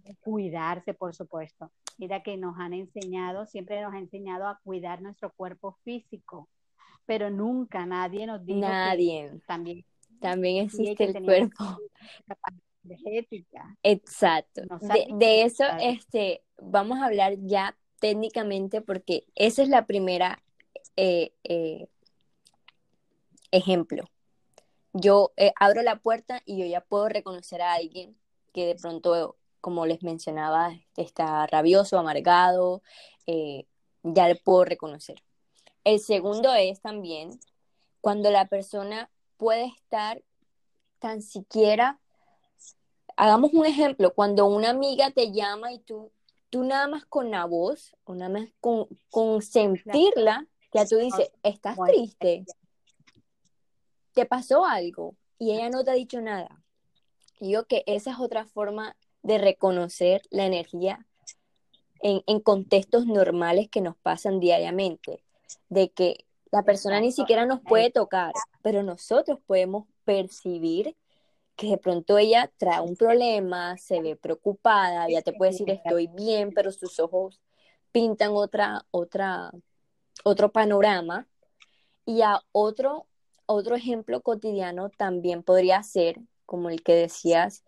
Que, 0.04 0.10
de 0.10 0.16
cuidarse, 0.18 0.94
por 0.94 1.16
supuesto. 1.16 1.72
Mira 1.98 2.24
que 2.24 2.36
nos 2.36 2.60
han 2.60 2.74
enseñado, 2.74 3.46
siempre 3.46 3.82
nos 3.82 3.94
han 3.94 4.00
enseñado 4.00 4.50
a 4.50 4.60
cuidar 4.62 5.02
nuestro 5.02 5.32
cuerpo 5.32 5.78
físico, 5.86 6.50
pero 7.06 7.30
nunca 7.30 7.86
nadie 7.86 8.28
nos 8.28 8.46
dijo 8.46 8.60
nadie. 8.60 9.30
que 9.32 9.40
también, 9.48 9.86
también 10.20 10.66
existe 10.66 11.06
el 11.06 11.24
cuerpo. 11.24 11.78
Energética. 12.86 13.78
Exacto. 13.84 14.62
De, 14.82 15.08
de, 15.14 15.44
eso 15.44 15.64
este, 15.80 16.44
vamos 16.58 17.00
a 17.00 17.06
hablar 17.06 17.36
ya 17.40 17.76
técnicamente 18.00 18.82
porque 18.82 19.26
esa 19.36 19.64
es 19.64 19.70
la 19.70 19.86
primera 19.86 20.44
eh, 20.96 21.34
eh, 21.44 21.88
ejemplo. 23.52 24.06
Yo 24.94 25.34
eh, 25.36 25.52
abro 25.60 25.82
la 25.82 25.98
puerta 25.98 26.42
y 26.46 26.58
yo 26.58 26.66
ya 26.66 26.82
puedo 26.82 27.10
reconocer 27.10 27.62
a 27.62 27.74
alguien 27.74 28.18
que 28.54 28.66
de 28.66 28.76
pronto, 28.76 29.38
como 29.60 29.86
les 29.86 30.04
mencionaba, 30.04 30.72
está 30.96 31.46
rabioso, 31.48 32.00
amargado, 32.00 32.82
ya 34.04 34.28
le 34.28 34.36
puedo 34.36 34.64
reconocer. 34.64 35.22
El 35.84 36.00
segundo 36.00 36.54
es 36.54 36.80
también 36.80 37.32
cuando 38.00 38.32
la 38.32 38.48
persona 38.48 39.10
puede 39.38 39.66
estar 39.66 40.24
tan 41.00 41.22
siquiera, 41.22 42.00
hagamos 43.16 43.54
un 43.54 43.66
ejemplo, 43.66 44.14
cuando 44.14 44.46
una 44.46 44.70
amiga 44.70 45.12
te 45.12 45.32
llama 45.32 45.72
y 45.72 45.80
tú, 45.80 46.12
tú 46.50 46.64
nada 46.64 46.88
más 46.88 47.06
con 47.06 47.32
la 47.32 47.46
voz, 47.46 47.96
o 48.04 48.16
nada 48.16 48.30
más 48.30 48.50
con, 48.60 48.88
con 49.10 49.42
sentirla, 49.42 50.48
ya 50.74 50.86
tú 50.86 50.98
dices, 50.98 51.32
estás 51.44 51.78
triste, 51.88 52.46
te 54.14 54.26
pasó 54.26 54.66
algo 54.66 55.16
y 55.38 55.52
ella 55.52 55.70
no 55.70 55.84
te 55.84 55.92
ha 55.92 55.96
dicho 55.96 56.22
nada. 56.22 56.64
Y 57.40 57.52
yo 57.52 57.66
que 57.66 57.84
esa 57.86 58.12
es 58.12 58.20
otra 58.20 58.46
forma 58.46 58.96
de 59.22 59.38
reconocer 59.38 60.22
la 60.30 60.46
energía 60.46 61.06
en, 62.02 62.22
en, 62.28 62.40
contextos 62.40 63.06
normales 63.06 63.70
que 63.70 63.82
nos 63.82 63.98
pasan 63.98 64.40
diariamente, 64.40 65.24
de 65.70 65.90
que 65.90 66.26
la 66.52 66.64
persona 66.64 67.00
ni 67.00 67.12
siquiera 67.12 67.46
nos 67.46 67.62
puede 67.62 67.90
tocar, 67.90 68.32
pero 68.62 68.84
nosotros 68.84 69.40
podemos 69.46 69.88
percibir 70.04 70.96
que 71.56 71.68
de 71.68 71.78
pronto 71.78 72.18
ella 72.18 72.52
trae 72.58 72.82
un 72.82 72.96
problema, 72.96 73.78
se 73.78 74.02
ve 74.02 74.16
preocupada, 74.16 75.08
ya 75.10 75.22
te 75.22 75.34
puede 75.34 75.52
decir 75.52 75.70
estoy 75.70 76.08
bien, 76.08 76.52
pero 76.54 76.72
sus 76.72 77.00
ojos 77.00 77.42
pintan 77.92 78.32
otra, 78.34 78.86
otra, 78.92 79.52
otro 80.24 80.52
panorama. 80.52 81.28
Y 82.06 82.22
a 82.22 82.42
otro 82.52 83.08
otro 83.46 83.76
ejemplo 83.76 84.22
cotidiano 84.22 84.90
también 84.90 85.44
podría 85.44 85.84
ser, 85.84 86.20
como 86.46 86.70
el 86.70 86.84
que 86.84 86.94
decías, 86.94 87.64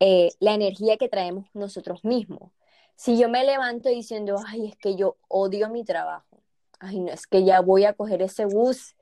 eh, 0.00 0.30
la 0.40 0.54
energía 0.54 0.96
que 0.96 1.08
traemos 1.08 1.46
nosotros 1.54 2.04
mismos. 2.04 2.52
Si 2.96 3.18
yo 3.18 3.28
me 3.28 3.44
levanto 3.44 3.88
diciendo, 3.88 4.36
ay, 4.46 4.66
es 4.66 4.76
que 4.76 4.96
yo 4.96 5.16
odio 5.28 5.68
mi 5.70 5.84
trabajo, 5.84 6.42
ay, 6.78 7.00
no, 7.00 7.12
es 7.12 7.26
que 7.26 7.44
ya 7.44 7.60
voy 7.60 7.84
a 7.84 7.94
coger 7.94 8.22
ese 8.22 8.46
bus 8.46 8.94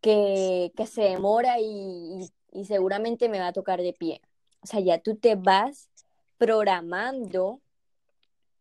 que, 0.00 0.72
que 0.76 0.86
se 0.86 1.02
demora 1.02 1.60
y, 1.60 1.64
y, 1.64 2.30
y 2.56 2.64
seguramente 2.64 3.28
me 3.28 3.38
va 3.38 3.48
a 3.48 3.52
tocar 3.52 3.80
de 3.80 3.92
pie. 3.92 4.20
O 4.60 4.66
sea, 4.66 4.80
ya 4.80 4.98
tú 4.98 5.16
te 5.16 5.34
vas 5.34 5.90
programando, 6.38 7.60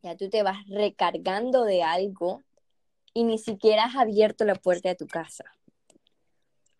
ya 0.03 0.15
tú 0.15 0.29
te 0.29 0.43
vas 0.43 0.57
recargando 0.67 1.63
de 1.63 1.81
algo 1.83 2.43
y 3.13 3.23
ni 3.23 3.37
siquiera 3.37 3.85
has 3.85 3.95
abierto 3.95 4.43
la 4.43 4.55
puerta 4.55 4.89
de 4.89 4.95
tu 4.95 5.07
casa. 5.07 5.45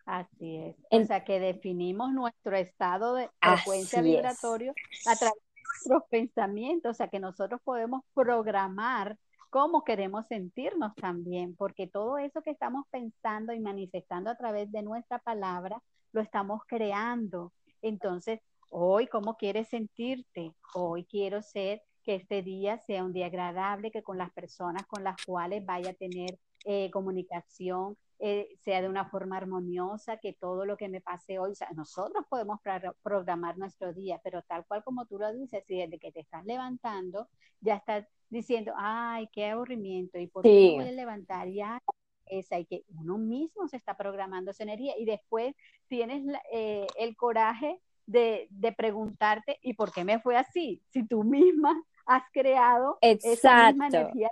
Así 0.04 0.56
es. 0.56 0.76
O 0.90 1.04
sea, 1.04 1.24
que 1.24 1.40
definimos 1.40 2.12
nuestro 2.12 2.54
estado 2.56 3.14
de 3.14 3.28
frecuencia 3.40 4.02
vibratorio 4.02 4.72
es. 4.92 5.06
a 5.08 5.16
través 5.16 5.34
de 5.34 5.62
nuestros 5.62 6.08
pensamientos. 6.10 6.90
O 6.90 6.94
sea, 6.94 7.08
que 7.08 7.18
nosotros 7.18 7.60
podemos 7.64 8.02
programar 8.14 9.16
cómo 9.50 9.82
queremos 9.84 10.26
sentirnos 10.28 10.94
también, 10.94 11.56
porque 11.56 11.86
todo 11.86 12.18
eso 12.18 12.42
que 12.42 12.50
estamos 12.50 12.86
pensando 12.90 13.52
y 13.52 13.58
manifestando 13.58 14.30
a 14.30 14.36
través 14.36 14.70
de 14.70 14.82
nuestra 14.82 15.18
palabra, 15.18 15.82
lo 16.12 16.20
estamos 16.20 16.62
creando. 16.66 17.52
Entonces, 17.82 18.40
hoy, 18.70 19.06
¿cómo 19.06 19.36
quieres 19.36 19.68
sentirte? 19.68 20.52
Hoy 20.74 21.04
quiero 21.04 21.42
ser 21.42 21.82
que 22.02 22.14
este 22.14 22.42
día 22.42 22.78
sea 22.78 23.04
un 23.04 23.12
día 23.12 23.26
agradable, 23.26 23.90
que 23.90 24.02
con 24.02 24.18
las 24.18 24.32
personas 24.32 24.86
con 24.86 25.02
las 25.02 25.16
cuales 25.24 25.64
vaya 25.64 25.90
a 25.90 25.94
tener 25.94 26.38
eh, 26.64 26.90
comunicación, 26.90 27.96
eh, 28.18 28.48
sea 28.60 28.80
de 28.80 28.88
una 28.88 29.08
forma 29.10 29.36
armoniosa, 29.36 30.16
que 30.16 30.32
todo 30.32 30.64
lo 30.64 30.76
que 30.76 30.88
me 30.88 31.00
pase 31.00 31.38
hoy, 31.38 31.52
o 31.52 31.54
sea, 31.54 31.68
nosotros 31.74 32.24
podemos 32.30 32.60
programar 33.02 33.58
nuestro 33.58 33.92
día, 33.92 34.20
pero 34.24 34.42
tal 34.42 34.64
cual 34.66 34.82
como 34.84 35.04
tú 35.06 35.18
lo 35.18 35.32
dices, 35.32 35.64
si 35.66 35.76
desde 35.76 35.98
que 35.98 36.12
te 36.12 36.20
estás 36.20 36.44
levantando 36.44 37.28
ya 37.60 37.76
estás 37.76 38.06
diciendo, 38.30 38.72
ay, 38.76 39.28
qué 39.32 39.46
aburrimiento, 39.50 40.18
y 40.18 40.26
por 40.28 40.42
qué 40.44 40.48
Sí. 40.48 40.76
me 40.76 40.84
voy 40.84 40.88
a 40.88 40.92
levantar 40.92 41.48
ya 41.48 41.78
esa 42.26 42.58
y 42.58 42.66
que 42.66 42.84
uno 42.88 43.18
mismo 43.18 43.68
se 43.68 43.76
está 43.76 43.96
programando 43.96 44.50
esa 44.50 44.62
energía 44.62 44.94
y 44.98 45.04
después 45.04 45.54
tienes 45.88 46.22
eh, 46.52 46.86
el 46.98 47.16
coraje 47.16 47.80
de, 48.06 48.46
de 48.50 48.72
preguntarte, 48.72 49.58
¿y 49.62 49.74
por 49.74 49.92
qué 49.92 50.04
me 50.04 50.20
fue 50.20 50.36
así? 50.36 50.82
Si 50.90 51.06
tú 51.06 51.24
misma 51.24 51.82
has 52.06 52.22
creado 52.32 52.98
esa 53.00 53.66
misma 53.66 53.88
energía 53.88 54.30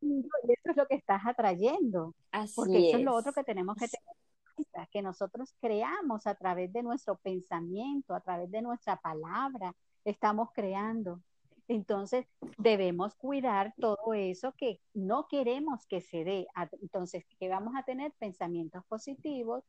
y 0.00 0.20
eso 0.20 0.70
es 0.70 0.76
lo 0.76 0.86
que 0.86 0.94
estás 0.94 1.22
atrayendo. 1.26 2.14
Porque 2.54 2.76
Así 2.76 2.88
eso 2.88 2.98
es 2.98 3.04
lo 3.04 3.14
otro 3.14 3.32
que 3.32 3.42
tenemos 3.42 3.76
que 3.76 3.88
tener 3.88 4.14
en 4.14 4.54
cuenta, 4.54 4.88
que 4.92 5.02
nosotros 5.02 5.54
creamos 5.60 6.26
a 6.26 6.34
través 6.34 6.72
de 6.72 6.82
nuestro 6.82 7.16
pensamiento, 7.16 8.14
a 8.14 8.20
través 8.20 8.50
de 8.50 8.62
nuestra 8.62 8.96
palabra, 8.96 9.74
estamos 10.04 10.50
creando. 10.52 11.20
Entonces, 11.68 12.26
debemos 12.56 13.14
cuidar 13.14 13.74
todo 13.78 14.14
eso 14.14 14.54
que 14.56 14.80
no 14.94 15.28
queremos 15.28 15.86
que 15.86 16.00
se 16.00 16.24
dé. 16.24 16.46
Entonces, 16.80 17.24
que 17.38 17.48
vamos 17.48 17.74
a 17.76 17.82
tener 17.84 18.12
pensamientos 18.18 18.82
positivos, 18.86 19.62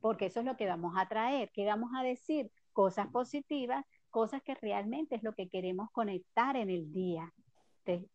porque 0.00 0.26
eso 0.26 0.40
es 0.40 0.46
lo 0.46 0.56
que 0.56 0.66
vamos 0.66 0.94
a 0.96 1.08
traer, 1.08 1.50
que 1.52 1.64
vamos 1.64 1.90
a 1.96 2.02
decir 2.02 2.50
cosas 2.74 3.08
positivas, 3.08 3.84
cosas 4.10 4.42
que 4.42 4.54
realmente 4.54 5.16
es 5.16 5.22
lo 5.22 5.34
que 5.34 5.48
queremos 5.48 5.90
conectar 5.90 6.54
en 6.56 6.68
el 6.68 6.92
día. 6.92 7.32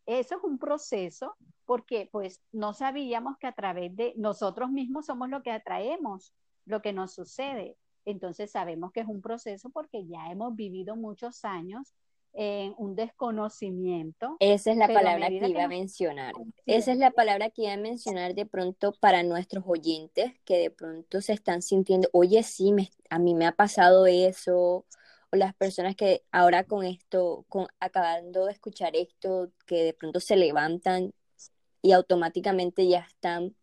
Eso 0.06 0.36
es 0.38 0.44
un 0.44 0.60
proceso 0.60 1.36
porque 1.66 2.08
pues 2.12 2.40
no 2.52 2.74
sabíamos 2.74 3.38
que 3.40 3.48
a 3.48 3.54
través 3.54 3.96
de 3.96 4.14
nosotros 4.16 4.70
mismos 4.70 5.08
somos 5.08 5.30
lo 5.30 5.42
que 5.42 5.52
atraemos, 5.52 6.36
lo 6.66 6.84
que 6.84 6.94
nos 6.94 7.16
sucede. 7.16 7.78
Entonces 8.06 8.52
sabemos 8.52 8.92
que 8.92 9.00
es 9.00 9.08
un 9.08 9.22
proceso 9.22 9.72
porque 9.72 10.06
ya 10.06 10.30
hemos 10.30 10.56
vivido 10.56 10.96
muchos 10.96 11.44
años 11.44 11.96
en 12.34 12.74
un 12.78 12.96
desconocimiento. 12.96 14.38
Esa 14.40 14.72
es 14.72 14.78
la 14.78 14.88
palabra 14.88 15.30
que 15.30 15.48
iba 15.48 15.64
a 15.64 15.68
mencionar. 15.68 16.34
Esa 16.66 16.92
es 16.92 16.98
la 16.98 17.12
palabra 17.12 17.52
que 17.52 17.64
iba 17.64 17.74
a 17.74 17.78
mencionar 17.78 18.34
de 18.34 18.46
pronto 18.46 18.94
para 19.00 19.24
nuestros 19.24 19.64
oyentes 19.68 20.34
que 20.44 20.58
de 20.58 20.72
pronto 20.72 21.22
se 21.22 21.34
están 21.34 21.62
sintiendo, 21.62 22.10
oye, 22.12 22.42
sí, 22.44 22.74
me, 22.74 22.90
a 23.10 23.20
mí 23.20 23.36
me 23.36 23.46
ha 23.46 23.52
pasado 23.52 24.08
eso, 24.08 24.86
o 25.32 25.36
las 25.36 25.54
personas 25.54 25.96
que 25.96 26.24
ahora 26.32 26.64
con 26.64 26.84
esto, 26.86 27.46
con 27.50 27.68
acabando 27.80 28.46
de 28.46 28.54
escuchar 28.54 28.96
esto, 28.96 29.52
que 29.66 29.84
de 29.84 29.94
pronto 29.94 30.20
se 30.20 30.36
levantan 30.36 31.14
y 31.82 31.92
automáticamente 31.92 32.88
ya 32.88 33.00
están 33.00 33.56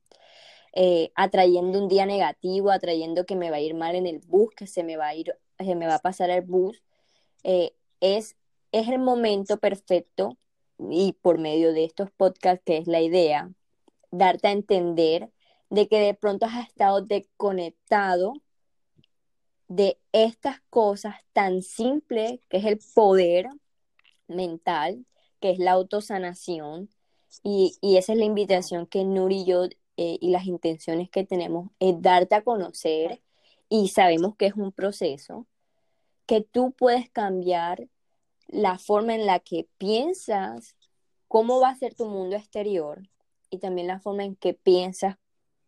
eh, 0.75 1.11
atrayendo 1.17 1.83
un 1.83 1.89
día 1.89 2.07
negativo, 2.07 2.71
atrayendo 2.71 3.27
que 3.27 3.35
me 3.35 3.51
va 3.51 3.57
a 3.57 3.61
ir 3.61 3.75
mal 3.75 3.97
en 3.97 4.07
el 4.07 4.21
bus, 4.21 4.55
que 4.55 4.69
se 4.69 4.85
me 4.85 4.97
va 4.97 5.09
a 5.09 5.15
ir, 5.15 5.35
se 5.59 5.75
me 5.75 5.87
va 5.87 5.97
a 5.97 5.99
pasar 6.01 6.31
el 6.31 6.43
bus, 6.43 6.83
eh, 7.43 7.73
es 8.01 8.37
es 8.73 8.89
el 8.89 8.99
momento 8.99 9.59
perfecto 9.59 10.37
y 10.91 11.13
por 11.21 11.39
medio 11.39 11.73
de 11.73 11.85
estos 11.85 12.11
podcasts, 12.11 12.63
que 12.65 12.79
es 12.79 12.87
la 12.87 13.01
idea, 13.01 13.51
darte 14.11 14.49
a 14.49 14.53
entender 14.53 15.31
de 15.69 15.89
que 15.89 16.01
de 16.01 16.15
pronto 16.15 16.47
has 16.47 16.67
estado 16.67 17.03
desconectado 17.03 18.35
de 19.69 19.99
estas 20.13 20.61
cosas 20.69 21.17
tan 21.33 21.63
simples 21.63 22.41
que 22.49 22.57
es 22.57 22.65
el 22.65 22.81
poder 22.95 23.49
mental, 24.27 25.07
que 25.41 25.51
es 25.51 25.59
la 25.59 25.73
autosanación. 25.73 26.91
Y, 27.45 27.77
y 27.81 27.97
esa 27.97 28.13
es 28.13 28.19
la 28.19 28.25
invitación 28.25 28.87
que 28.87 29.05
Nuri 29.05 29.43
y 29.43 29.45
yo 29.45 29.65
eh, 29.97 30.19
y 30.21 30.31
las 30.31 30.47
intenciones 30.47 31.11
que 31.11 31.25
tenemos 31.25 31.71
es 31.79 32.01
darte 32.01 32.35
a 32.35 32.43
conocer 32.43 33.23
y 33.69 33.89
sabemos 33.89 34.35
que 34.37 34.47
es 34.47 34.55
un 34.55 34.73
proceso, 34.73 35.47
que 36.27 36.41
tú 36.41 36.73
puedes 36.73 37.11
cambiar 37.11 37.89
la 38.51 38.79
forma 38.79 39.15
en 39.15 39.27
la 39.27 39.41
que 39.41 39.69
piensas 39.79 40.77
cómo 41.29 41.61
va 41.61 41.71
a 41.71 41.77
ser 41.77 41.95
tu 41.95 42.07
mundo 42.07 42.37
exterior 42.37 43.09
y 43.51 43.59
también 43.59 43.87
la 43.87 44.01
forma 44.01 44.25
en 44.25 44.37
que 44.37 44.55
piensas 44.55 45.17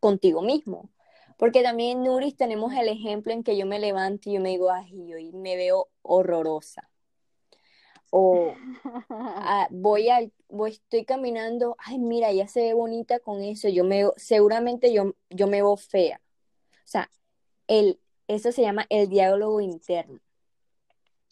contigo 0.00 0.42
mismo. 0.42 0.90
Porque 1.38 1.62
también 1.62 1.98
en 1.98 2.04
Nuris 2.04 2.36
tenemos 2.36 2.72
el 2.74 2.88
ejemplo 2.88 3.32
en 3.32 3.42
que 3.42 3.56
yo 3.56 3.66
me 3.66 3.78
levanto 3.78 4.28
y 4.28 4.34
yo 4.34 4.40
me 4.40 4.50
digo, 4.50 4.70
ay, 4.70 4.92
yo 5.06 5.16
me 5.38 5.56
veo 5.56 5.88
horrorosa. 6.02 6.88
O 8.10 8.52
ah, 9.10 9.68
voy 9.70 10.08
al, 10.08 10.32
voy, 10.48 10.72
estoy 10.72 11.04
caminando, 11.04 11.76
ay, 11.78 11.98
mira, 11.98 12.30
ella 12.30 12.46
se 12.46 12.62
ve 12.62 12.74
bonita 12.74 13.20
con 13.20 13.42
eso, 13.42 13.68
yo 13.68 13.84
me 13.84 14.04
seguramente 14.16 14.92
yo, 14.92 15.14
yo 15.30 15.46
me 15.46 15.62
veo 15.62 15.76
fea. 15.76 16.20
O 16.84 16.88
sea, 16.88 17.10
el, 17.68 18.00
eso 18.28 18.52
se 18.52 18.62
llama 18.62 18.86
el 18.90 19.08
diálogo 19.08 19.60
interno 19.60 20.20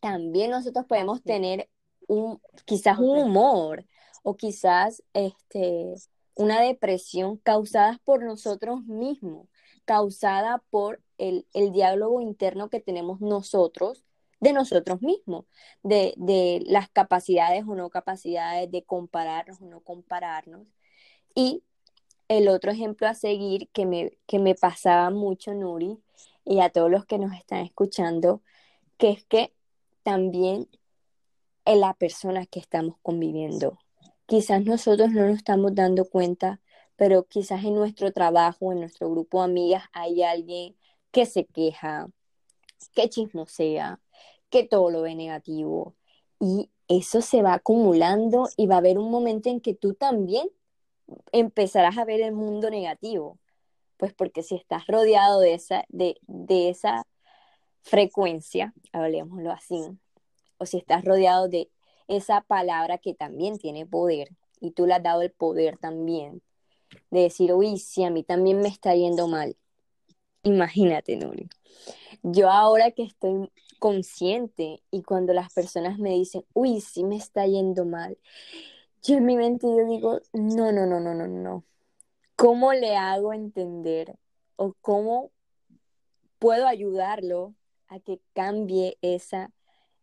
también 0.01 0.51
nosotros 0.51 0.87
podemos 0.87 1.23
tener 1.23 1.69
un, 2.09 2.41
quizás 2.65 2.99
un 2.99 3.19
humor 3.19 3.87
o 4.23 4.37
quizás 4.37 5.03
este, 5.15 5.95
una 6.35 6.61
depresión 6.61 7.37
causada 7.39 8.01
por 8.05 8.25
nosotros 8.25 8.85
mismos, 8.85 9.49
causada 9.85 10.63
por 10.71 11.01
el, 11.19 11.47
diálogo 11.73 12.21
interno 12.21 12.71
que 12.71 12.81
tenemos 12.81 13.21
nosotros 13.21 14.05
de 14.41 14.55
nosotros 14.55 15.03
mismos, 15.03 15.45
de, 15.83 16.15
de, 16.17 16.63
las 16.67 16.89
capacidades 16.89 17.65
o 17.69 17.75
no 17.75 17.91
capacidades, 17.91 18.71
de 18.71 18.85
compararnos 18.85 19.61
o 19.61 19.67
no 19.67 19.81
compararnos. 19.81 20.67
Y 21.35 21.63
el 22.29 22.49
otro 22.49 22.71
ejemplo 22.71 23.07
a 23.07 23.15
seguir 23.15 23.69
que 23.73 23.85
me, 23.85 24.19
que 24.27 24.39
me 24.39 24.55
pasaba 24.55 25.11
mucho, 25.11 25.53
Nuri, 25.53 25.99
y 26.45 26.61
a 26.61 26.71
todos 26.71 26.91
los 26.91 27.05
que 27.05 27.19
nos 27.19 27.35
están 27.35 27.61
escuchando, 27.61 28.43
que 28.97 29.11
es 29.11 29.25
que 29.25 29.53
también 30.03 30.69
en 31.65 31.81
la 31.81 31.95
persona 31.95 32.47
que 32.47 32.59
estamos 32.59 32.97
conviviendo. 33.03 33.79
Quizás 34.27 34.65
nosotros 34.65 35.11
no 35.11 35.27
nos 35.27 35.37
estamos 35.37 35.75
dando 35.75 36.05
cuenta, 36.05 36.61
pero 36.97 37.25
quizás 37.25 37.65
en 37.65 37.75
nuestro 37.75 38.13
trabajo, 38.13 38.73
en 38.73 38.81
nuestro 38.81 39.11
grupo 39.11 39.39
de 39.39 39.45
amigas, 39.45 39.85
hay 39.93 40.23
alguien 40.23 40.77
que 41.11 41.27
se 41.27 41.47
queja, 41.47 42.09
que 42.95 43.09
chismosea, 43.09 44.01
que 44.51 44.65
todo 44.65 44.91
lo 44.91 45.03
ve 45.03 45.15
negativo. 45.15 45.97
Y 46.39 46.71
eso 46.89 47.23
se 47.23 47.43
va 47.43 47.55
acumulando 47.55 48.49
y 48.57 48.67
va 48.67 48.77
a 48.77 48.79
haber 48.79 48.99
un 48.99 49.11
momento 49.11 49.49
en 49.49 49.61
que 49.61 49.75
tú 49.75 49.95
también 49.95 50.49
empezarás 51.33 51.99
a 51.99 52.05
ver 52.05 52.21
el 52.21 52.33
mundo 52.33 52.71
negativo. 52.71 53.39
Pues 53.97 54.15
porque 54.15 54.43
si 54.43 54.55
estás 54.57 54.87
rodeado 54.87 55.41
de 55.41 55.55
esa, 55.55 55.85
de, 55.89 56.17
de 56.27 56.71
esa 56.71 57.07
frecuencia, 57.83 58.75
hablemoslo 58.93 59.51
así, 59.51 59.81
o 60.59 60.67
si 60.67 60.79
estás 60.79 61.05
rodeado 61.05 61.49
de 61.49 61.71
esa 62.09 62.43
palabra 62.43 62.99
que 62.99 63.15
también 63.15 63.59
tiene 63.59 63.87
poder 63.87 64.29
y 64.61 64.73
tú 64.73 64.87
le 64.87 64.95
has 64.95 65.03
dado 65.03 65.23
el 65.23 65.31
poder 65.31 65.79
también 65.79 66.43
de 67.11 67.23
decir, 67.23 67.53
uy, 67.53 67.79
si 67.79 68.05
a 68.05 68.11
mí 68.11 68.23
también 68.23 68.59
me 68.59 68.69
está 68.69 68.95
yendo 68.95 69.29
mal. 69.29 69.57
Imagínate, 70.43 71.17
Nuri. 71.17 71.49
Yo 72.23 72.51
ahora 72.51 72.91
que 72.91 73.05
estoy 73.05 73.51
consciente 73.79 74.83
y 74.91 75.03
cuando 75.03 75.33
las 75.33 75.53
personas 75.53 75.99
me 75.99 76.11
dicen, 76.11 76.45
uy, 76.53 76.81
sí 76.81 77.05
me 77.05 77.17
está 77.17 77.47
yendo 77.47 77.85
mal, 77.85 78.19
yo 79.03 79.17
en 79.17 79.25
mi 79.25 79.37
mente 79.37 79.67
yo 79.67 79.87
digo, 79.87 80.21
no, 80.33 80.73
no, 80.73 80.85
no, 80.87 81.01
no, 81.01 81.15
no, 81.15 81.27
no. 81.27 81.65
¿Cómo 82.37 82.73
le 82.73 82.97
hago 82.97 83.33
entender 83.33 84.19
o 84.57 84.75
cómo 84.81 85.31
puedo 86.39 86.67
ayudarlo 86.67 87.55
a 87.91 87.99
que 87.99 88.21
cambie 88.33 88.97
esa, 89.03 89.53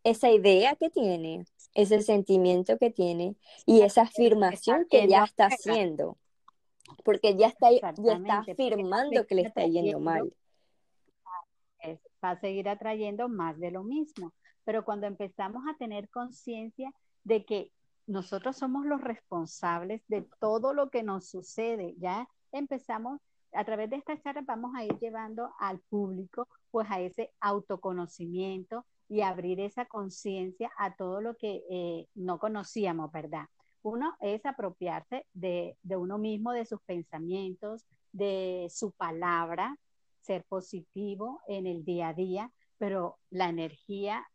esa 0.04 0.30
idea 0.30 0.76
que 0.76 0.90
tiene, 0.90 1.46
ese 1.74 2.02
sentimiento 2.02 2.78
que 2.78 2.92
tiene 2.92 3.36
y 3.66 3.82
esa 3.82 4.04
afirmación 4.04 4.86
que 4.90 5.08
ya 5.08 5.24
está 5.24 5.48
haciendo. 5.48 6.18
Porque 7.04 7.36
ya 7.36 7.48
está, 7.48 7.72
ya 7.72 8.14
está 8.14 8.40
afirmando 8.40 9.26
que 9.26 9.36
le 9.36 9.42
está 9.44 9.66
yendo 9.66 10.00
mal. 10.00 10.32
Va 12.24 12.32
a 12.32 12.40
seguir 12.40 12.68
atrayendo 12.70 13.30
más 13.30 13.58
de 13.60 13.72
lo 13.72 13.84
mismo. 13.84 14.34
Pero 14.64 14.84
cuando 14.84 15.08
empezamos 15.08 15.64
a 15.70 15.78
tener 15.78 16.10
conciencia 16.10 16.92
de 17.24 17.46
que 17.46 17.72
nosotros 18.06 18.58
somos 18.58 18.86
los 18.86 19.02
responsables 19.02 20.02
de 20.08 20.28
todo 20.40 20.74
lo 20.74 20.90
que 20.90 21.04
nos 21.04 21.30
sucede, 21.30 21.96
ya 22.00 22.28
empezamos 22.52 23.22
a 23.58 23.66
través 23.66 23.90
de 23.90 23.96
esta 23.96 24.22
charla 24.22 24.44
vamos 24.46 24.72
a 24.76 24.86
ir 24.86 24.98
llevando 25.00 25.52
al 25.60 25.80
público 25.90 26.48
pues 26.70 26.88
a 26.92 27.02
ese 27.02 27.32
autoconocimiento 27.40 28.86
y 29.10 29.22
abrir 29.22 29.60
esa 29.60 29.86
conciencia 29.86 30.72
a 30.78 30.96
todo 30.96 31.22
lo 31.22 31.36
que 31.36 31.64
eh, 31.70 32.08
no 32.14 32.38
conocíamos, 32.38 33.12
¿verdad? 33.12 33.46
Uno 33.82 34.16
es 34.20 34.46
apropiarse 34.46 35.26
de, 35.34 35.76
de 35.82 35.96
uno 35.96 36.20
mismo, 36.20 36.52
de 36.52 36.66
sus 36.66 36.82
pensamientos, 36.82 37.86
de 38.12 38.68
su 38.70 38.92
palabra, 38.92 39.76
ser 40.22 40.44
positivo 40.44 41.42
en 41.48 41.66
el 41.66 41.84
día 41.84 42.10
a 42.10 42.14
día, 42.14 42.52
pero 42.78 43.18
la 43.32 43.50
energía, 43.50 44.28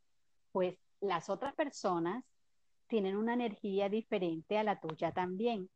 pues 0.51 0.77
las 1.01 1.29
otras 1.31 1.55
personas 1.55 2.25
tienen 2.89 3.17
una 3.17 3.35
energía 3.35 3.89
diferente 3.89 4.59
a 4.59 4.65
la 4.65 4.81
tuya 4.81 5.13
también. 5.13 5.69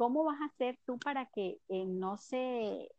¿Cómo 0.00 0.24
vas 0.24 0.40
a 0.40 0.46
hacer 0.46 0.78
tú 0.86 0.98
para 0.98 1.26
que 1.26 1.60
eh, 1.68 1.84
no 1.84 2.16
se, 2.16 2.90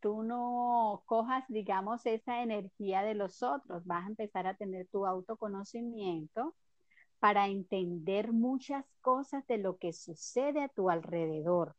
tú 0.00 0.24
no 0.24 1.04
cojas, 1.06 1.44
digamos, 1.46 2.04
esa 2.06 2.42
energía 2.42 3.04
de 3.04 3.14
los 3.14 3.44
otros? 3.44 3.86
Vas 3.86 4.04
a 4.04 4.08
empezar 4.08 4.48
a 4.48 4.56
tener 4.56 4.88
tu 4.88 5.06
autoconocimiento 5.06 6.56
para 7.20 7.46
entender 7.46 8.32
muchas 8.32 8.84
cosas 9.00 9.46
de 9.46 9.58
lo 9.58 9.76
que 9.76 9.92
sucede 9.92 10.60
a 10.64 10.68
tu 10.68 10.90
alrededor. 10.90 11.76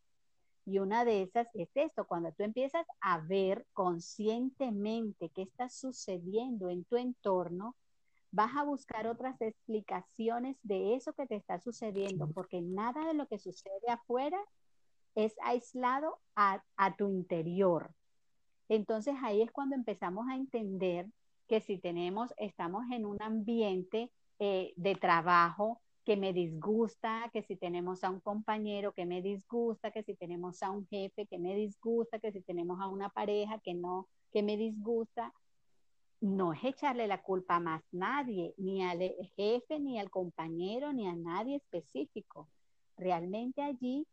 Y 0.66 0.80
una 0.80 1.04
de 1.04 1.24
esas 1.24 1.50
es 1.54 1.76
esto, 1.76 2.08
cuando 2.08 2.32
tú 2.32 2.44
empiezas 2.44 2.88
a 3.02 3.20
ver 3.20 3.68
conscientemente 3.74 5.32
qué 5.32 5.42
está 5.42 5.68
sucediendo 5.68 6.70
en 6.70 6.86
tu 6.86 6.96
entorno, 6.96 7.76
vas 8.36 8.54
a 8.58 8.64
buscar 8.64 9.08
otras 9.08 9.40
explicaciones 9.40 10.58
de 10.62 10.96
eso 10.96 11.14
que 11.14 11.26
te 11.26 11.36
está 11.36 11.58
sucediendo, 11.58 12.30
porque 12.34 12.62
nada 12.62 13.06
de 13.08 13.14
lo 13.14 13.28
que 13.28 13.40
sucede 13.40 13.88
afuera 13.88 14.38
es 15.16 15.34
aislado 15.42 16.20
a, 16.36 16.62
tu 16.98 17.10
interior. 17.10 17.92
Entonces 18.68 19.16
ahí 19.24 19.42
es 19.42 19.52
cuando 19.52 19.76
empezamos 19.76 20.28
a 20.28 20.36
entender 20.36 21.08
que 21.48 21.62
si 21.62 21.78
tenemos, 21.78 22.34
estamos 22.36 22.84
en 22.92 23.06
un 23.06 23.22
ambiente 23.22 24.12
eh, 24.40 24.74
de 24.76 24.96
trabajo 24.96 25.82
que 26.04 26.18
me 26.18 26.34
disgusta, 26.34 27.30
que 27.32 27.42
si 27.42 27.56
tenemos 27.56 28.04
a 28.04 28.10
un 28.10 28.20
compañero 28.20 28.92
que 28.92 29.06
me 29.06 29.22
disgusta, 29.22 29.92
que 29.92 30.04
si 30.04 30.14
tenemos 30.14 30.62
a 30.62 30.72
un 30.72 30.86
jefe 30.88 31.26
que 31.26 31.40
me 31.40 31.56
disgusta, 31.56 32.20
que 32.20 32.34
si 32.34 32.42
tenemos 32.42 32.82
a 32.82 32.90
una 32.90 33.10
pareja 33.10 33.60
que 33.60 33.74
no, 33.74 34.10
que 34.34 34.44
me 34.44 34.58
disgusta, 34.58 35.34
no 36.22 36.54
es 36.54 36.64
echarle 36.64 37.08
la 37.08 37.22
culpa 37.22 37.56
a 37.58 37.60
más 37.60 37.84
nadie, 37.92 38.54
ni 38.58 38.84
al 38.84 39.00
jefe, 39.36 39.80
ni 39.80 40.00
al 40.00 40.10
compañero, 40.10 40.94
ni 40.94 41.08
a 41.08 41.16
nadie 41.16 41.58
específico. 41.58 42.50
Realmente 42.98 43.62
allí 43.62 44.08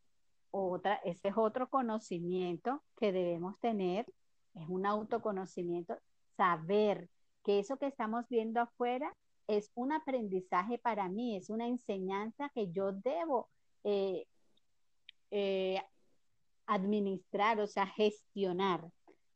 otra, 0.50 0.96
ese 1.04 1.28
es 1.28 1.36
otro 1.36 1.68
conocimiento 1.68 2.82
que 2.96 3.12
debemos 3.12 3.58
tener, 3.60 4.06
es 4.54 4.68
un 4.68 4.86
autoconocimiento, 4.86 5.96
saber 6.36 7.08
que 7.44 7.58
eso 7.58 7.78
que 7.78 7.86
estamos 7.86 8.28
viendo 8.28 8.60
afuera 8.60 9.14
es 9.48 9.70
un 9.74 9.92
aprendizaje 9.92 10.78
para 10.78 11.08
mí, 11.08 11.36
es 11.36 11.50
una 11.50 11.66
enseñanza 11.66 12.50
que 12.54 12.70
yo 12.70 12.92
debo 12.92 13.48
eh, 13.84 14.26
eh, 15.30 15.82
administrar, 16.66 17.58
o 17.60 17.66
sea, 17.66 17.86
gestionar. 17.86 18.90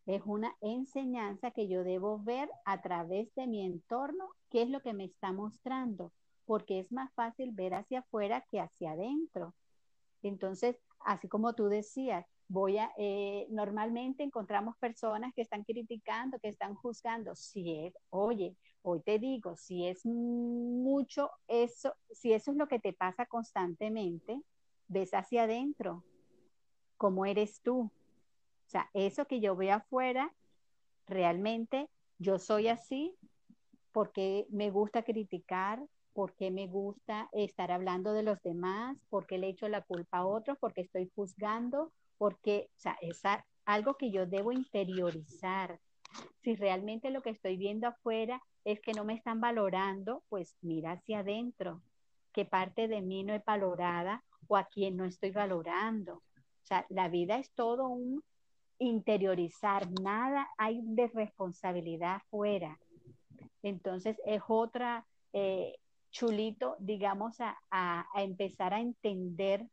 Es 0.07 0.23
una 0.25 0.57
enseñanza 0.61 1.51
que 1.51 1.69
yo 1.69 1.83
debo 1.83 2.21
ver 2.21 2.49
a 2.65 2.81
través 2.81 3.35
de 3.35 3.47
mi 3.47 3.65
entorno, 3.65 4.29
qué 4.51 4.63
es 4.63 4.71
lo 4.71 4.81
que 4.81 4.95
me 4.95 5.05
está 5.05 5.33
mostrando, 5.33 6.13
porque 6.45 6.79
es 6.79 6.93
más 6.93 7.13
fácil 7.15 7.51
ver 7.53 7.75
hacia 7.75 8.01
afuera 8.01 8.47
que 8.49 8.61
hacia 8.61 8.93
adentro. 8.93 9.55
Entonces, 10.23 10.77
así 11.01 11.29
como 11.29 11.55
tú 11.55 11.67
decías, 11.67 12.25
voy 12.49 12.79
a, 12.79 12.93
eh, 12.97 13.47
normalmente 13.51 14.23
encontramos 14.23 14.77
personas 14.79 15.33
que 15.35 15.43
están 15.43 15.65
criticando, 15.65 16.39
que 16.39 16.49
están 16.49 16.75
juzgando. 16.75 17.35
Si 17.35 17.87
es, 17.87 17.95
oye, 18.11 18.57
hoy 18.83 19.01
te 19.01 19.19
digo, 19.19 19.57
si 19.57 19.87
es 19.87 20.07
mucho 20.07 21.31
eso, 21.49 21.95
si 22.11 22.33
eso 22.33 22.53
es 22.53 22.57
lo 22.57 22.69
que 22.69 22.79
te 22.79 22.93
pasa 22.93 23.27
constantemente, 23.27 24.41
ves 24.89 25.13
hacia 25.15 25.45
adentro, 25.45 26.05
cómo 26.97 27.27
eres 27.27 27.61
tú. 27.61 27.91
O 28.67 28.69
sea, 28.69 28.91
eso 28.95 29.27
que 29.27 29.41
yo 29.41 29.55
veo 29.57 29.77
afuera, 29.77 30.33
realmente 31.07 31.89
yo 32.19 32.39
soy 32.39 32.69
así 32.69 33.15
porque 33.93 34.47
me 34.51 34.71
gusta 34.71 35.03
criticar, 35.03 35.83
porque 36.13 36.51
me 36.51 36.67
gusta 36.67 37.29
estar 37.33 37.71
hablando 37.71 38.13
de 38.13 38.23
los 38.23 38.43
demás, 38.43 38.97
porque 39.09 39.39
le 39.39 39.49
echo 39.49 39.69
la 39.69 39.83
culpa 39.83 40.19
a 40.19 40.27
otros, 40.27 40.59
porque 40.59 40.81
estoy 40.81 41.11
juzgando, 41.15 41.93
porque, 42.19 42.69
o 42.77 42.79
sea, 42.79 42.97
es 43.01 43.23
algo 43.65 43.95
que 43.95 44.11
yo 44.11 44.27
debo 44.27 44.53
interiorizar. 44.53 45.79
Si 46.43 46.57
realmente 46.57 47.11
lo 47.11 47.23
que 47.23 47.31
estoy 47.31 47.57
viendo 47.57 47.87
afuera 47.87 48.43
es 48.65 48.81
que 48.81 48.93
no 48.93 49.05
me 49.05 49.15
están 49.15 49.41
valorando, 49.41 50.25
pues 50.29 50.57
mira 50.61 50.93
hacia 50.93 51.21
adentro, 51.21 51.83
qué 52.33 52.45
parte 52.45 52.89
de 52.89 53.01
mí 53.01 53.23
no 53.23 53.33
es 53.35 53.45
valorada 53.45 54.25
o 54.49 54.57
a 54.57 54.65
quién 54.65 54.97
no 54.97 55.05
estoy 55.05 55.31
valorando. 55.31 56.17
O 56.17 56.67
sea, 56.67 56.85
la 56.89 57.09
vida 57.09 57.39
es 57.39 57.51
todo 57.53 57.87
un 57.89 58.23
interiorizar, 58.79 59.89
nada 60.01 60.49
hay 60.59 60.81
de 60.83 61.09
responsabilidad 61.09 62.17
afuera. 62.17 62.79
Entonces 63.63 64.17
es 64.25 64.43
otra 64.49 65.07
eh, 65.33 65.77
chulito, 66.11 66.77
digamos, 66.79 67.41
a, 67.41 67.59
a, 67.71 68.07
empezar 68.23 68.75
a 68.75 68.81
entender 68.81 69.67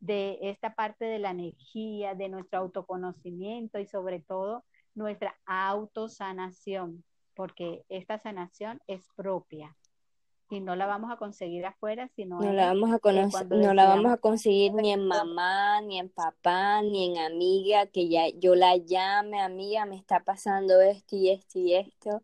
de 0.00 0.38
esta 0.42 0.74
parte 0.74 1.04
de 1.04 1.18
la 1.18 1.30
energía, 1.30 2.14
de 2.14 2.28
nuestro 2.28 2.58
autoconocimiento 2.60 3.78
y 3.78 3.86
sobre 3.86 4.20
todo 4.20 4.64
nuestra 4.94 5.34
autosanación, 5.46 7.04
porque 7.34 7.84
esta 7.88 8.18
sanación 8.18 8.80
es 8.86 9.06
propia 9.16 9.76
y 10.48 10.60
no 10.60 10.76
la 10.76 10.86
vamos 10.86 11.10
a 11.10 11.16
conseguir 11.16 11.66
afuera, 11.66 12.08
sino 12.14 12.40
no 12.40 12.52
la 12.52 12.66
vamos 12.66 12.92
a 12.92 12.98
conocer, 12.98 13.48
no 13.48 13.74
la 13.74 13.86
vamos 13.86 14.12
a 14.12 14.16
conseguir 14.18 14.72
ni 14.74 14.92
en 14.92 15.06
mamá, 15.06 15.80
ni 15.80 15.98
en 15.98 16.08
papá, 16.08 16.82
ni 16.82 17.06
en 17.06 17.18
amiga, 17.18 17.86
que 17.86 18.08
ya 18.08 18.28
yo 18.28 18.54
la 18.54 18.76
llame, 18.76 19.40
amiga, 19.40 19.86
me 19.86 19.96
está 19.96 20.22
pasando 20.22 20.80
esto 20.80 21.16
y 21.16 21.30
esto 21.30 21.58
y 21.58 21.74
esto. 21.74 22.22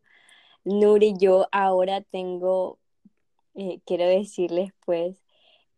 Nuri, 0.65 1.15
yo 1.19 1.49
ahora 1.51 2.01
tengo, 2.01 2.79
eh, 3.55 3.81
quiero 3.85 4.07
decirles 4.07 4.73
pues, 4.85 5.21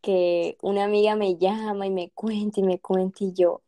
que 0.01 0.57
una 0.61 0.83
amiga 0.83 1.15
me 1.15 1.37
llama 1.37 1.87
y 1.87 1.89
me 1.89 2.11
cuenta 2.11 2.59
y 2.59 2.63
me 2.63 2.79
cuenta 2.79 3.23
y 3.23 3.33
yo, 3.33 3.63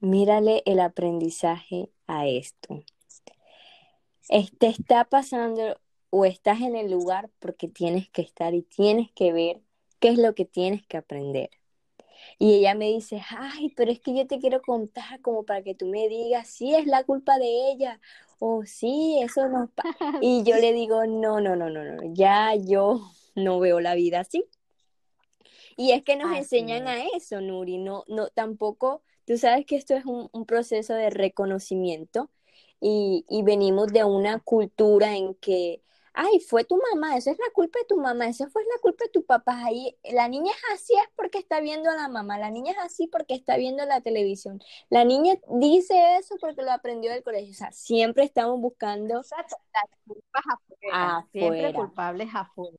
mírale 0.00 0.64
el 0.66 0.80
aprendizaje 0.80 1.90
a 2.08 2.26
esto. 2.26 2.82
Te 4.58 4.66
está 4.66 5.04
pasando 5.04 5.78
o 6.10 6.24
estás 6.24 6.60
en 6.60 6.76
el 6.76 6.90
lugar 6.90 7.30
porque 7.38 7.68
tienes 7.68 8.08
que 8.08 8.22
estar 8.22 8.54
y 8.54 8.62
tienes 8.62 9.10
que 9.12 9.32
ver 9.32 9.60
qué 9.98 10.08
es 10.08 10.18
lo 10.18 10.34
que 10.34 10.44
tienes 10.44 10.86
que 10.86 10.96
aprender. 10.96 11.50
Y 12.38 12.54
ella 12.54 12.74
me 12.74 12.86
dice, 12.86 13.22
ay, 13.30 13.72
pero 13.76 13.90
es 13.90 14.00
que 14.00 14.14
yo 14.14 14.26
te 14.26 14.38
quiero 14.38 14.60
contar 14.62 15.20
como 15.20 15.44
para 15.44 15.62
que 15.62 15.74
tú 15.74 15.86
me 15.86 16.08
digas 16.08 16.48
si 16.48 16.74
es 16.74 16.86
la 16.86 17.04
culpa 17.04 17.38
de 17.38 17.70
ella 17.72 18.00
o 18.38 18.64
sí, 18.64 19.18
eso 19.22 19.48
no. 19.48 19.70
Y 20.22 20.42
yo 20.44 20.56
le 20.56 20.72
digo, 20.72 21.06
no, 21.06 21.40
no, 21.40 21.56
no, 21.56 21.70
no, 21.70 21.84
no, 21.84 22.14
ya 22.14 22.54
yo 22.54 23.00
no 23.34 23.58
veo 23.60 23.80
la 23.80 23.94
vida 23.94 24.20
así. 24.20 24.44
Y 25.76 25.92
es 25.92 26.02
que 26.04 26.16
nos 26.16 26.34
enseñan 26.34 26.88
a 26.88 27.04
eso, 27.16 27.40
Nuri, 27.42 27.76
no, 27.76 28.04
no, 28.08 28.28
tampoco, 28.28 29.02
tú 29.26 29.36
sabes 29.36 29.66
que 29.66 29.76
esto 29.76 29.94
es 29.94 30.06
un, 30.06 30.46
proceso 30.46 30.94
de 30.94 31.10
reconocimiento 31.10 32.30
y, 32.80 33.26
y, 33.28 33.42
venimos 33.42 33.92
de 33.92 34.02
una 34.04 34.38
cultura 34.38 35.16
en 35.16 35.34
que, 35.34 35.82
ay, 36.16 36.40
fue 36.40 36.64
tu 36.64 36.80
mamá, 36.92 37.16
eso 37.16 37.30
es 37.30 37.38
la 37.38 37.52
culpa 37.52 37.78
de 37.78 37.84
tu 37.84 38.00
mamá, 38.00 38.26
eso 38.26 38.48
fue 38.48 38.62
la 38.62 38.80
culpa 38.80 39.04
de 39.04 39.10
tu 39.10 39.24
papá, 39.24 39.64
ahí, 39.64 39.96
la 40.02 40.28
niña 40.28 40.50
es 40.50 40.80
así 40.80 40.94
es 40.94 41.08
porque 41.14 41.38
está 41.38 41.60
viendo 41.60 41.90
a 41.90 41.94
la 41.94 42.08
mamá, 42.08 42.38
la 42.38 42.50
niña 42.50 42.72
es 42.72 42.78
así 42.78 43.06
porque 43.06 43.34
está 43.34 43.56
viendo 43.56 43.84
la 43.84 44.00
televisión, 44.00 44.60
la 44.88 45.04
niña 45.04 45.34
dice 45.60 46.16
eso 46.16 46.36
porque 46.40 46.62
lo 46.62 46.72
aprendió 46.72 47.12
del 47.12 47.22
colegio, 47.22 47.52
o 47.52 47.54
sea, 47.54 47.70
siempre 47.70 48.24
estamos 48.24 48.58
buscando... 48.60 49.18
Exacto, 49.18 49.56
las 49.74 50.00
culpas 50.06 50.42
afuera, 50.48 51.28
siempre 51.32 51.74
culpables 51.74 52.28
afuera. 52.34 52.76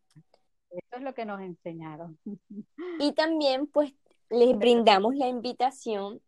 Eso 0.69 0.97
es 0.97 1.01
lo 1.01 1.13
que 1.13 1.25
nos 1.25 1.39
enseñaron. 1.41 2.19
Y 2.99 3.13
también 3.13 3.67
pues 3.67 3.93
les 4.29 4.57
brindamos 4.57 5.15
la 5.15 5.27
invitación 5.27 6.21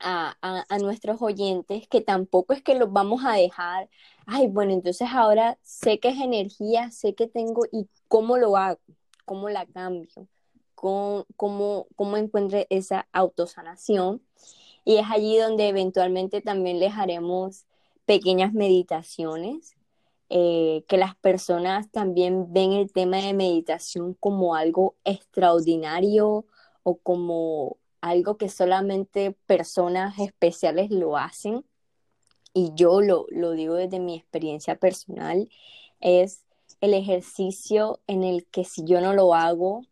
a, 0.00 0.36
a, 0.42 0.78
nuestros 0.78 1.22
oyentes 1.22 1.88
que 1.88 2.00
tampoco 2.00 2.52
es 2.52 2.62
que 2.62 2.74
los 2.74 2.92
vamos 2.92 3.24
a 3.24 3.34
dejar, 3.34 3.88
ay, 4.26 4.48
bueno, 4.48 4.72
entonces 4.72 5.08
ahora 5.12 5.58
sé 5.62 5.98
que 6.00 6.08
es 6.08 6.20
energía, 6.20 6.90
sé 6.90 7.14
que 7.14 7.26
tengo 7.26 7.62
y 7.72 7.88
cómo 8.08 8.36
lo 8.36 8.56
hago, 8.56 8.80
cómo 9.24 9.48
la 9.48 9.66
cambio, 9.66 10.08
cómo, 10.74 11.26
cómo, 11.36 11.86
cómo 11.96 12.16
encuentre 12.16 12.66
esa 12.70 13.08
autosanación. 13.12 14.22
Y 14.84 14.96
es 14.96 15.06
allí 15.10 15.38
donde 15.38 15.68
eventualmente 15.68 16.42
también 16.42 16.78
les 16.80 16.94
haremos 16.94 17.66
pequeñas 18.06 18.52
meditaciones 18.52 19.76
eh, 20.30 20.84
que 20.88 20.96
las 20.96 21.14
personas 21.16 21.90
también 21.90 22.52
ven 22.52 22.72
el 22.72 22.90
tema 22.92 23.18
de 23.18 23.34
meditación 23.34 24.14
como 24.14 24.54
algo 24.54 24.96
extraordinario 25.04 26.46
o 26.82 26.96
como 26.96 27.76
algo 28.08 28.36
que 28.36 28.48
solamente 28.48 29.32
personas 29.46 30.18
especiales 30.18 30.90
lo 30.90 31.16
hacen. 31.16 31.64
Y 32.52 32.72
yo 32.74 33.00
lo, 33.00 33.26
lo 33.30 33.52
digo 33.52 33.74
desde 33.74 33.98
mi 33.98 34.16
experiencia 34.16 34.76
personal, 34.76 35.48
es 36.00 36.44
el 36.80 36.94
ejercicio 36.94 38.00
en 38.06 38.22
el 38.22 38.46
que 38.46 38.64
si 38.64 38.84
yo 38.84 39.00
no 39.00 39.12
lo 39.14 39.34
hago, 39.34 39.82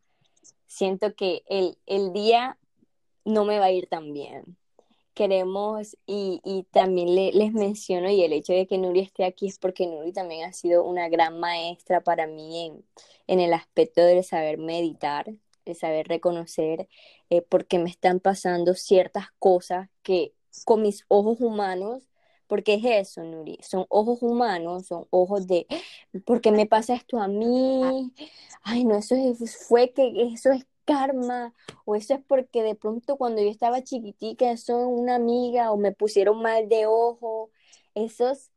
siento 0.66 1.14
que 1.14 1.42
el, 1.48 1.76
el 1.86 2.12
día 2.12 2.58
no 3.24 3.44
me 3.44 3.58
va 3.58 3.66
a 3.66 3.72
ir 3.72 3.88
tan 3.88 4.12
bien 4.12 4.56
queremos 5.14 5.96
y, 6.06 6.40
y 6.44 6.64
también 6.70 7.14
les 7.14 7.52
menciono 7.52 8.10
y 8.10 8.22
el 8.22 8.32
hecho 8.32 8.52
de 8.52 8.66
que 8.66 8.78
Nuri 8.78 9.00
esté 9.00 9.24
aquí 9.24 9.46
es 9.46 9.58
porque 9.58 9.86
Nuri 9.86 10.12
también 10.12 10.48
ha 10.48 10.52
sido 10.52 10.84
una 10.84 11.08
gran 11.08 11.38
maestra 11.38 12.00
para 12.00 12.26
mí 12.26 12.66
en, 12.66 12.84
en 13.26 13.40
el 13.40 13.52
aspecto 13.52 14.00
de 14.02 14.22
saber 14.22 14.58
meditar, 14.58 15.34
de 15.64 15.74
saber 15.74 16.08
reconocer 16.08 16.88
eh, 17.30 17.42
porque 17.42 17.78
me 17.78 17.90
están 17.90 18.20
pasando 18.20 18.74
ciertas 18.74 19.26
cosas 19.38 19.88
que 20.02 20.34
con 20.64 20.82
mis 20.82 21.04
ojos 21.08 21.40
humanos 21.40 22.08
porque 22.52 22.74
es 22.74 22.84
eso, 22.84 23.24
Nuri, 23.24 23.58
son 23.62 23.86
ojos 23.88 24.20
humanos, 24.20 24.86
son 24.86 25.06
ojos 25.08 25.46
de, 25.46 25.66
¿por 26.26 26.42
qué 26.42 26.52
me 26.52 26.66
pasa 26.66 26.94
esto 26.94 27.18
a 27.18 27.26
mí? 27.26 28.12
Ay, 28.62 28.84
no, 28.84 28.96
eso 28.96 29.16
fue 29.66 29.92
que, 29.92 30.30
eso 30.34 30.52
es 30.52 30.66
karma, 30.84 31.54
o 31.86 31.96
eso 31.96 32.12
es 32.12 32.20
porque 32.26 32.62
de 32.62 32.74
pronto 32.74 33.16
cuando 33.16 33.40
yo 33.40 33.48
estaba 33.48 33.82
chiquitica, 33.82 34.50
eso 34.50 34.86
una 34.86 35.14
amiga, 35.14 35.72
o 35.72 35.78
me 35.78 35.92
pusieron 35.92 36.42
mal 36.42 36.68
de 36.68 36.84
ojo, 36.84 37.50
esos, 37.94 38.50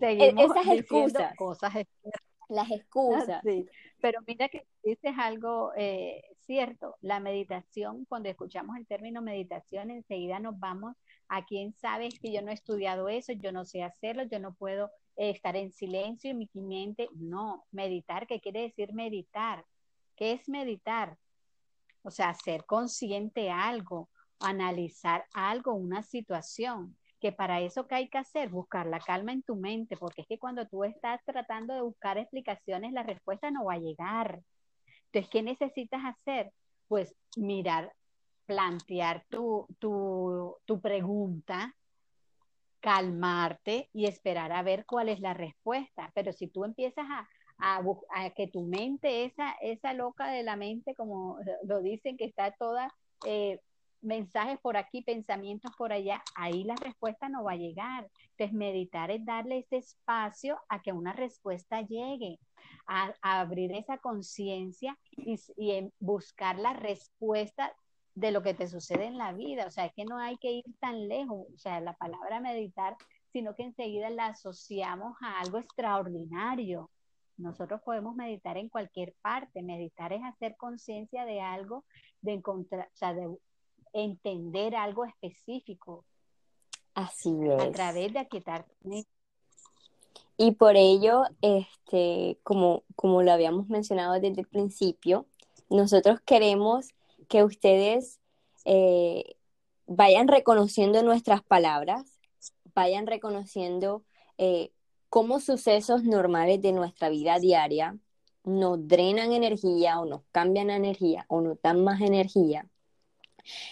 e-, 0.00 0.34
esas 0.36 0.66
excusas, 0.66 1.34
cosas 1.36 1.72
las 2.50 2.70
excusas. 2.70 3.42
Pero 4.04 4.20
mira 4.26 4.50
que 4.50 4.66
dices 4.82 5.14
algo 5.16 5.72
eh, 5.78 6.22
cierto, 6.40 6.98
la 7.00 7.20
meditación, 7.20 8.04
cuando 8.04 8.28
escuchamos 8.28 8.76
el 8.76 8.86
término 8.86 9.22
meditación, 9.22 9.90
enseguida 9.90 10.40
nos 10.40 10.58
vamos 10.58 10.94
a 11.26 11.46
quién 11.46 11.72
sabe 11.72 12.10
que 12.10 12.30
yo 12.30 12.42
no 12.42 12.50
he 12.50 12.52
estudiado 12.52 13.08
eso, 13.08 13.32
yo 13.32 13.50
no 13.50 13.64
sé 13.64 13.82
hacerlo, 13.82 14.24
yo 14.24 14.38
no 14.40 14.52
puedo 14.52 14.90
eh, 15.16 15.30
estar 15.30 15.56
en 15.56 15.72
silencio 15.72 16.32
en 16.32 16.36
mi 16.36 16.50
mente. 16.52 17.08
No, 17.14 17.64
meditar, 17.70 18.26
¿qué 18.26 18.42
quiere 18.42 18.60
decir 18.60 18.92
meditar? 18.92 19.64
¿Qué 20.16 20.32
es 20.32 20.50
meditar? 20.50 21.16
O 22.02 22.10
sea, 22.10 22.34
ser 22.34 22.66
consciente 22.66 23.48
algo, 23.50 24.10
analizar 24.38 25.24
algo, 25.32 25.72
una 25.72 26.02
situación, 26.02 26.94
que 27.24 27.32
para 27.32 27.62
eso 27.62 27.86
que 27.86 27.94
hay 27.94 28.08
que 28.10 28.18
hacer, 28.18 28.50
buscar 28.50 28.84
la 28.84 29.00
calma 29.00 29.32
en 29.32 29.42
tu 29.42 29.56
mente, 29.56 29.96
porque 29.96 30.20
es 30.20 30.26
que 30.26 30.38
cuando 30.38 30.68
tú 30.68 30.84
estás 30.84 31.22
tratando 31.24 31.72
de 31.72 31.80
buscar 31.80 32.18
explicaciones, 32.18 32.92
la 32.92 33.02
respuesta 33.02 33.50
no 33.50 33.64
va 33.64 33.74
a 33.74 33.78
llegar. 33.78 34.42
Entonces, 35.06 35.30
¿qué 35.30 35.42
necesitas 35.42 36.02
hacer? 36.04 36.52
Pues 36.86 37.16
mirar 37.38 37.94
plantear 38.44 39.24
tu, 39.30 39.66
tu, 39.78 40.54
tu 40.66 40.82
pregunta, 40.82 41.74
calmarte 42.80 43.88
y 43.94 44.04
esperar 44.04 44.52
a 44.52 44.62
ver 44.62 44.84
cuál 44.84 45.08
es 45.08 45.20
la 45.20 45.32
respuesta. 45.32 46.12
Pero 46.14 46.34
si 46.34 46.48
tú 46.48 46.66
empiezas 46.66 47.06
a, 47.08 47.26
a, 47.56 48.30
que 48.36 48.48
tu 48.48 48.66
mente, 48.66 49.24
esa, 49.24 49.52
esa 49.62 49.94
loca 49.94 50.28
de 50.28 50.42
la 50.42 50.56
mente, 50.56 50.94
como 50.94 51.38
lo 51.62 51.80
dicen, 51.80 52.18
que 52.18 52.26
está 52.26 52.50
toda 52.50 52.94
eh, 53.24 53.60
mensajes 54.04 54.58
por 54.60 54.76
aquí, 54.76 55.02
pensamientos 55.02 55.72
por 55.76 55.92
allá, 55.92 56.22
ahí 56.34 56.64
la 56.64 56.76
respuesta 56.76 57.28
no 57.28 57.44
va 57.44 57.52
a 57.52 57.56
llegar. 57.56 58.08
Entonces, 58.30 58.52
meditar 58.52 59.10
es 59.10 59.24
darle 59.24 59.58
ese 59.58 59.78
espacio 59.78 60.58
a 60.68 60.82
que 60.82 60.92
una 60.92 61.12
respuesta 61.12 61.80
llegue, 61.82 62.38
a, 62.86 63.14
abrir 63.22 63.72
esa 63.72 63.98
conciencia 63.98 64.96
y, 65.10 65.38
y 65.56 65.90
buscar 65.98 66.58
la 66.58 66.74
respuesta 66.74 67.74
de 68.14 68.30
lo 68.30 68.42
que 68.42 68.54
te 68.54 68.68
sucede 68.68 69.06
en 69.06 69.18
la 69.18 69.32
vida. 69.32 69.66
O 69.66 69.70
sea, 69.70 69.86
es 69.86 69.92
que 69.94 70.04
no 70.04 70.18
hay 70.18 70.36
que 70.38 70.52
ir 70.52 70.64
tan 70.80 71.08
lejos. 71.08 71.46
O 71.54 71.58
sea, 71.58 71.80
la 71.80 71.94
palabra 71.94 72.40
meditar, 72.40 72.96
sino 73.32 73.54
que 73.54 73.64
enseguida 73.64 74.10
la 74.10 74.26
asociamos 74.26 75.16
a 75.20 75.40
algo 75.40 75.58
extraordinario. 75.58 76.90
Nosotros 77.36 77.80
podemos 77.82 78.14
meditar 78.14 78.56
en 78.56 78.68
cualquier 78.68 79.14
parte. 79.20 79.62
Meditar 79.62 80.12
es 80.12 80.22
hacer 80.22 80.56
conciencia 80.56 81.24
de 81.24 81.40
algo, 81.40 81.84
de 82.20 82.34
encontrar, 82.34 82.88
o 82.92 82.96
sea, 82.96 83.12
de 83.12 83.28
entender 83.94 84.76
algo 84.76 85.06
específico. 85.06 86.04
Así 86.92 87.34
es. 87.42 87.62
A 87.62 87.72
través 87.72 88.12
de 88.12 88.18
aquietar. 88.18 88.66
Y 90.36 90.52
por 90.52 90.76
ello, 90.76 91.22
este, 91.40 92.38
como, 92.42 92.82
como 92.96 93.22
lo 93.22 93.32
habíamos 93.32 93.68
mencionado 93.68 94.14
desde 94.14 94.40
el 94.40 94.46
principio, 94.46 95.26
nosotros 95.70 96.20
queremos 96.20 96.88
que 97.28 97.44
ustedes 97.44 98.20
eh, 98.64 99.36
vayan 99.86 100.28
reconociendo 100.28 101.02
nuestras 101.02 101.42
palabras, 101.42 102.18
vayan 102.74 103.06
reconociendo 103.06 104.02
eh, 104.38 104.72
cómo 105.08 105.38
sucesos 105.40 106.02
normales 106.04 106.60
de 106.60 106.72
nuestra 106.72 107.08
vida 107.08 107.38
diaria 107.38 107.96
nos 108.44 108.86
drenan 108.86 109.32
energía 109.32 110.00
o 110.00 110.04
nos 110.04 110.22
cambian 110.32 110.70
energía 110.70 111.24
o 111.28 111.40
nos 111.40 111.60
dan 111.62 111.82
más 111.82 112.00
energía. 112.00 112.68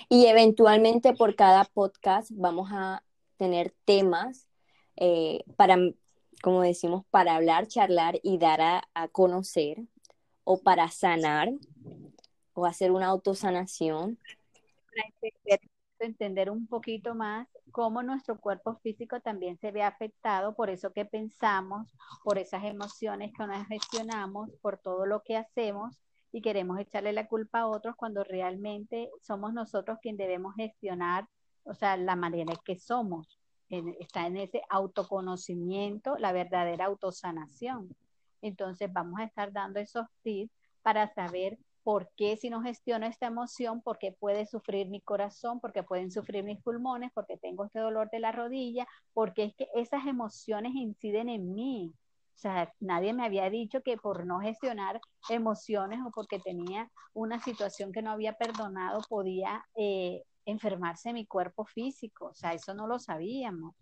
Y 0.09 0.27
eventualmente 0.27 1.15
por 1.15 1.35
cada 1.35 1.65
podcast 1.65 2.31
vamos 2.33 2.71
a 2.73 3.03
tener 3.37 3.75
temas 3.85 4.49
eh, 4.97 5.45
para, 5.57 5.77
como 6.43 6.63
decimos, 6.63 7.05
para 7.11 7.37
hablar, 7.37 7.67
charlar 7.67 8.21
y 8.23 8.39
dar 8.39 8.61
a, 8.61 9.09
conocer 9.09 9.79
o 10.45 10.59
para 10.59 10.89
sanar 10.89 11.51
o 12.55 12.67
hacer 12.67 12.91
una 12.91 13.07
autosanación. 13.07 14.19
Para 14.87 15.09
entender, 15.09 15.61
entender 15.99 16.51
un 16.51 16.67
poquito 16.67 17.15
más 17.15 17.49
cómo 17.71 18.03
nuestro 18.03 18.39
cuerpo 18.39 18.75
físico 18.77 19.21
también 19.21 19.59
se 19.59 19.71
ve 19.71 19.83
afectado 19.83 20.55
por 20.55 20.69
eso 20.69 20.93
que 20.93 21.05
pensamos, 21.05 21.91
por 22.23 22.39
esas 22.39 22.65
emociones 22.65 23.33
que 23.37 23.47
nos 23.47 23.67
gestionamos, 23.67 24.51
por 24.61 24.79
todo 24.79 25.07
lo 25.07 25.23
que 25.23 25.37
hacemos 25.37 25.97
y 26.33 26.41
queremos 26.41 26.81
echarle 26.81 27.13
la 27.13 27.29
culpa 27.29 27.61
a 27.61 27.69
otros 27.69 27.95
cuando 27.97 28.25
realmente 28.25 29.11
somos 29.21 29.53
nosotros 29.53 29.99
quien 30.01 30.17
debemos 30.17 30.55
gestionar, 30.57 31.29
o 31.65 31.75
sea, 31.75 31.97
la 31.97 32.17
manera 32.17 32.53
en 32.53 32.59
que 32.65 32.79
somos. 32.79 33.39
está 33.69 34.27
en 34.27 34.37
ese 34.37 34.63
autoconocimiento, 34.69 36.17
la 36.19 36.33
verdadera 36.33 36.87
autosanación. 36.87 37.95
Entonces 38.43 38.93
vamos 38.93 39.21
a 39.21 39.25
estar 39.25 39.53
dando 39.53 39.81
esos 39.81 40.07
tips 40.23 40.53
para 40.83 41.09
saber 41.15 41.59
por 41.83 42.11
qué 42.17 42.37
si 42.37 42.51
no 42.51 42.63
gestiono 42.63 43.07
esta 43.07 43.27
emoción, 43.27 43.83
por 43.83 43.99
qué 43.99 44.13
puede 44.13 44.47
sufrir 44.47 44.89
mi 44.89 45.01
corazón, 45.01 45.61
por 45.61 45.73
qué 45.73 45.83
pueden 45.83 46.11
sufrir 46.11 46.45
mis 46.45 46.63
pulmones, 46.63 47.11
porque 47.15 47.37
tengo 47.37 47.65
este 47.65 47.81
dolor 47.81 48.11
de 48.11 48.21
la 48.21 48.33
rodilla, 48.33 48.87
porque 49.15 49.45
es 49.45 49.55
que 49.55 49.69
esas 49.75 50.07
emociones 50.07 50.73
inciden 50.75 51.29
en 51.29 51.55
mí. 51.55 51.93
O 52.35 52.39
sea, 52.43 52.73
nadie 52.81 53.13
me 53.13 53.25
había 53.25 53.51
dicho 53.51 53.83
que 53.83 53.97
por 53.97 54.27
no 54.27 54.41
gestionar 54.41 55.01
emociones 55.29 56.01
o 56.05 56.11
porque 56.11 56.39
tenía 56.41 56.91
una 57.13 57.41
situación 57.41 57.93
que 57.93 58.03
no 58.03 58.11
había 58.11 58.33
perdonado 58.35 59.01
podía 59.09 59.65
eh, 59.77 60.23
enfermarse 60.45 61.13
mi 61.13 61.27
cuerpo 61.27 61.65
físico. 61.65 62.27
O 62.27 62.35
sea, 62.35 62.53
eso 62.53 62.75
no 62.75 62.87
lo 62.87 62.99
sabíamos. 62.99 63.75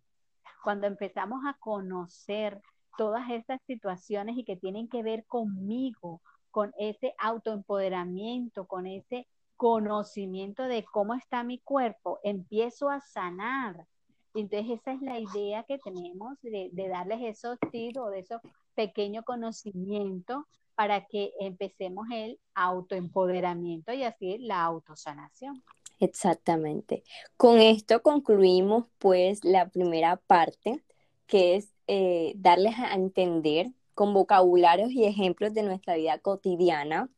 Cuando 0.63 0.87
empezamos 0.87 1.41
a 1.47 1.55
conocer 1.55 2.61
todas 2.99 3.31
estas 3.31 3.61
situaciones 3.67 4.37
y 4.37 4.45
que 4.45 4.57
tienen 4.57 4.89
que 4.89 5.03
ver 5.03 5.25
conmigo, 5.27 6.21
con 6.51 6.73
ese 6.79 7.15
autoempoderamiento, 7.19 8.67
con 8.67 8.87
ese 8.87 9.27
conocimiento 9.57 10.65
de 10.65 10.85
cómo 10.85 11.15
está 11.15 11.45
mi 11.45 11.59
cuerpo, 11.61 12.19
empiezo 12.23 12.91
a 12.91 13.01
sanar. 13.01 13.87
Entonces 14.35 14.79
esa 14.79 14.93
es 14.93 15.03
la 15.03 15.19
idea 15.19 15.65
que 15.65 15.79
tenemos 15.79 16.39
de, 16.43 16.71
darles 16.73 17.21
esos 17.23 17.59
tips 17.73 17.99
o 17.99 18.11
de 18.11 18.21
esos 18.21 18.41
pequeños 18.75 19.25
conocimientos 19.25 20.45
para 20.75 21.07
que 21.07 21.33
empecemos 21.41 22.07
el 22.13 22.39
autoempoderamiento 22.55 23.93
y 23.93 24.05
así 24.05 24.39
la 24.39 24.63
autosanación. 24.63 25.63
Exactamente. 25.99 27.03
Con 27.37 27.59
esto 27.59 28.03
concluimos 28.03 28.87
pues 28.99 29.45
la 29.45 29.69
primera 29.69 30.17
parte, 30.17 30.83
que 31.27 31.57
es 31.57 31.75
eh, 31.87 32.33
darles 32.37 32.79
a 32.79 32.95
entender 32.95 33.67
con 33.95 34.15
vocabularios 34.15 34.93
y 34.93 35.05
ejemplos 35.05 35.53
de 35.53 35.63
nuestra 35.63 35.97
vida 35.97 36.19
cotidiana, 36.19 37.11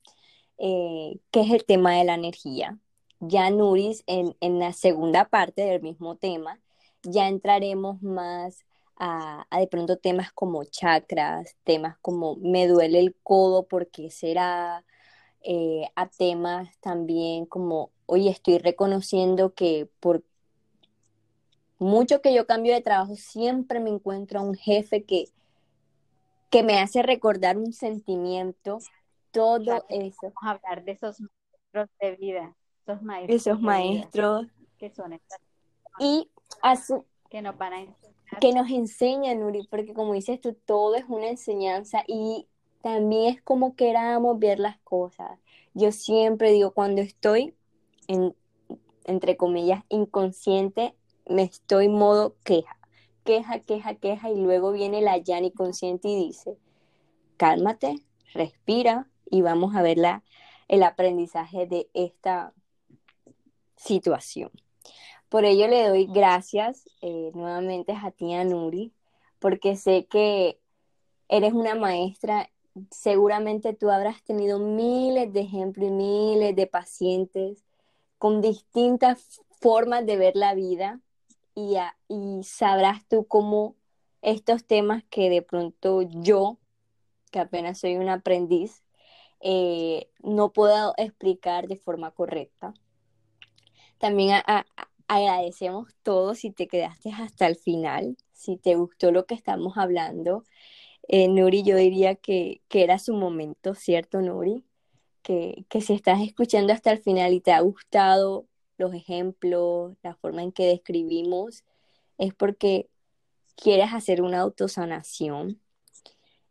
eh, 0.59 1.21
que 1.31 1.43
es 1.43 1.51
el 1.53 1.65
tema 1.65 1.95
de 1.95 2.05
la 2.05 2.15
energía. 2.15 2.79
Ya 3.21 3.51
Nuris, 3.51 4.03
en, 4.09 4.35
en, 4.41 4.59
la 4.59 4.73
segunda 4.73 5.27
parte 5.27 5.63
del 5.63 5.81
mismo 5.81 6.17
tema, 6.17 6.62
ya 7.03 7.29
entraremos 7.29 8.03
más 8.03 8.65
a, 8.97 9.47
a, 9.51 9.61
de 9.61 9.67
pronto 9.67 9.97
temas 9.97 10.33
como 10.33 10.65
chakras, 10.65 11.57
temas 11.65 11.97
como 12.01 12.37
me 12.37 12.67
duele 12.69 13.01
el 13.01 13.15
codo, 13.23 13.65
porque 13.65 14.11
será? 14.11 14.85
Eh, 15.45 15.91
a 15.97 16.07
temas 16.07 16.69
también 16.79 17.47
como, 17.47 17.91
oye, 18.07 18.31
estoy 18.31 18.59
reconociendo 18.59 19.55
que 19.55 19.89
por 19.99 20.23
mucho 21.81 22.23
que 22.23 22.33
yo 22.33 22.47
cambio 22.47 22.73
de 22.73 22.81
trabajo, 22.81 23.17
siempre 23.17 23.81
me 23.81 23.91
encuentro 23.91 24.39
a 24.39 24.43
un 24.45 24.55
jefe 24.55 25.03
que 25.03 25.27
que 26.53 26.63
me 26.63 26.79
hace 26.79 27.03
recordar 27.03 27.57
un 27.57 27.73
sentimiento, 27.73 28.79
todo 29.31 29.87
eso. 29.89 30.33
Vamos 30.35 30.43
a 30.43 30.51
hablar 30.51 30.85
de 30.85 30.93
esos 30.93 31.19
maestros 31.19 31.89
de 31.99 32.17
vida, 32.17 32.57
esos 32.87 33.03
maestros. 33.03 33.41
Esos 33.41 33.61
maestros. 33.61 34.47
que 34.79 34.91
son 34.91 35.15
estas. 35.15 35.41
Y 35.99 36.31
que 37.31 37.43
nos 37.43 37.57
van 37.59 37.73
a 37.73 37.81
enseñar. 37.81 38.41
Que 38.41 38.53
nos 38.53 38.71
enseñan, 38.71 39.41
Nuri, 39.41 39.67
porque 39.71 39.93
como 39.93 40.15
dices 40.15 40.41
tú, 40.41 40.55
todo 40.55 40.95
es 40.95 41.05
una 41.09 41.29
enseñanza 41.29 42.03
y 42.07 42.47
también 42.81 43.35
es 43.35 43.43
como 43.43 43.77
queramos 43.77 44.39
ver 44.39 44.59
las 44.59 44.79
cosas. 44.79 45.39
Yo 45.75 45.93
siempre 45.93 46.51
digo, 46.51 46.73
cuando 46.73 47.03
estoy 47.03 47.55
en, 48.09 48.35
entre 49.05 49.37
comillas, 49.37 49.85
inconsciente, 49.89 50.95
me 51.27 51.43
estoy 51.43 51.89
modo 51.89 52.37
queja 52.45 52.77
queja, 53.25 53.61
queja, 53.61 53.95
queja 53.95 54.31
y 54.31 54.41
luego 54.41 54.73
viene 54.73 55.01
la 55.01 55.19
Yani 55.19 55.53
consciente 55.53 56.09
y 56.09 56.17
dice, 56.17 56.57
cálmate, 57.37 58.05
respira 58.35 59.09
y 59.31 59.43
vamos 59.43 59.75
a 59.75 59.83
ver 59.83 59.99
la, 59.99 60.23
el 60.69 60.83
aprendizaje 60.83 61.67
de 61.67 61.89
esta 61.95 62.53
situación. 63.77 64.51
Por 65.33 65.47
ello 65.47 65.67
le 65.67 65.89
doy 65.89 66.05
gracias 66.05 66.85
eh, 67.01 67.31
nuevamente 67.33 67.93
a 67.93 68.11
Tia 68.11 68.45
Nuri, 68.45 68.93
porque 69.39 69.77
sé 69.77 70.05
que 70.05 70.61
eres 71.27 71.55
una 71.55 71.75
maestra, 71.75 72.51
seguramente 72.91 73.73
tú 73.73 73.89
habrás 73.89 74.23
tenido 74.25 74.59
miles 74.59 75.33
de 75.33 75.41
ejemplos 75.41 75.89
y 75.89 75.91
miles 75.91 76.55
de 76.55 76.67
pacientes 76.67 77.65
con 78.19 78.43
distintas 78.43 79.41
formas 79.59 80.05
de 80.05 80.19
ver 80.19 80.37
la 80.37 80.53
vida 80.55 81.01
y, 81.55 81.79
sabrás 82.43 83.09
tú 83.09 83.27
cómo 83.27 83.75
estos 84.21 84.67
temas 84.67 85.03
que 85.09 85.31
de 85.31 85.41
pronto 85.41 86.03
yo, 86.03 86.59
que 87.31 87.39
apenas 87.39 87.79
soy 87.79 87.97
un 87.97 88.11
aprendiz, 88.11 88.85
eh, 89.41 90.11
no 90.23 90.53
puedo 90.53 90.93
explicar 90.99 91.69
de 91.69 91.79
forma 91.79 92.11
correcta. 92.11 92.75
También 93.97 94.43
agradecemos 95.17 95.95
todo 96.03 96.35
si 96.35 96.51
te 96.51 96.69
quedaste 96.69 97.11
hasta 97.11 97.47
el 97.47 97.57
final, 97.57 98.17
si 98.33 98.57
te 98.57 98.77
gustó 98.77 99.13
lo 99.13 99.27
que 99.27 99.35
estamos 99.35 99.77
hablando. 99.77 100.45
Eh, 101.09 101.29
Nuri, 101.29 101.63
yo 101.63 101.77
diría 101.77 102.15
que, 102.15 102.63
que, 102.69 102.85
era 102.85 102.99
su 102.99 103.15
momento, 103.15 103.75
¿cierto, 103.75 104.21
Nuri? 104.21 104.65
Que, 105.23 105.65
que 105.69 105.81
si 105.81 105.95
estás 105.95 106.21
escuchando 106.23 106.73
hasta 106.73 106.93
el 106.93 106.99
final 106.99 107.33
y 107.35 107.41
te 107.41 107.53
ha 107.53 107.61
gustado 107.61 108.47
los 108.79 108.95
ejemplos, 108.95 109.97
la 110.03 110.15
forma 110.17 110.43
en 110.43 110.53
que 110.53 110.67
describimos, 110.67 111.65
es 112.19 112.35
porque 112.35 112.89
quieres 113.57 113.93
hacer 113.93 114.23
una 114.23 114.41
autosanación. 114.41 115.61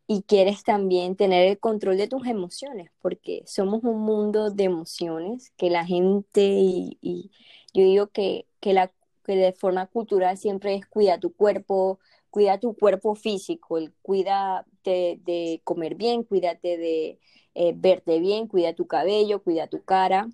y 0.08 0.24
quieres 0.24 0.64
también 0.64 1.16
tener 1.16 1.48
el 1.48 1.60
control 1.60 1.98
de 1.98 2.08
tus 2.10 2.28
emociones, 2.28 2.92
porque 3.02 3.44
somos 3.46 3.84
un 3.84 4.02
mundo 4.02 4.52
de 4.52 4.66
emociones 4.66 5.52
que 5.58 5.70
la 5.70 5.86
gente, 5.86 6.42
y, 6.42 6.98
y 7.02 7.32
yo 7.74 7.84
digo 7.84 8.08
que, 8.08 8.46
que, 8.60 8.74
la, 8.74 8.92
que 9.24 9.36
de 9.36 9.54
forma 9.54 9.88
cultural 9.88 10.38
siempre 10.38 10.76
es 10.76 10.86
cuida 10.86 11.20
tu 11.20 11.34
cuerpo, 11.34 12.00
cuida 12.30 12.60
tu 12.60 12.76
cuerpo 12.76 13.16
físico, 13.16 13.78
cuida 14.02 14.66
de, 14.84 15.62
comer 15.64 15.96
bien, 15.96 16.24
cuídate 16.24 16.78
de 16.78 17.20
eh, 17.54 17.74
verte 17.76 18.20
bien, 18.20 18.48
cuida 18.48 18.74
tu 18.74 18.88
cabello, 18.88 19.44
cuida 19.44 19.68
tu 19.68 19.84
cara, 19.84 20.30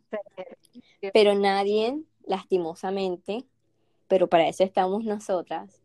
pero 1.14 1.36
nadie, 1.36 2.00
lastimosamente, 2.26 3.46
pero 4.08 4.28
para 4.28 4.48
eso 4.48 4.64
estamos 4.64 5.04
nosotras, 5.04 5.82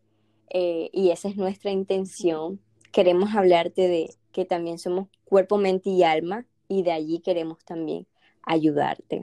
eh, 0.51 0.91
y 0.93 1.11
esa 1.11 1.29
es 1.29 1.37
nuestra 1.37 1.71
intención, 1.71 2.61
queremos 2.93 3.35
hablarte 3.35 3.89
de 3.89 4.11
que 4.33 4.45
también 4.45 4.79
somos 4.79 5.09
cuerpo, 5.25 5.57
mente 5.57 5.91
y 5.91 6.03
alma, 6.03 6.47
y 6.69 6.83
de 6.83 6.93
allí 6.93 7.21
queremos 7.21 7.65
también 7.65 8.07
ayudarte. 8.43 9.23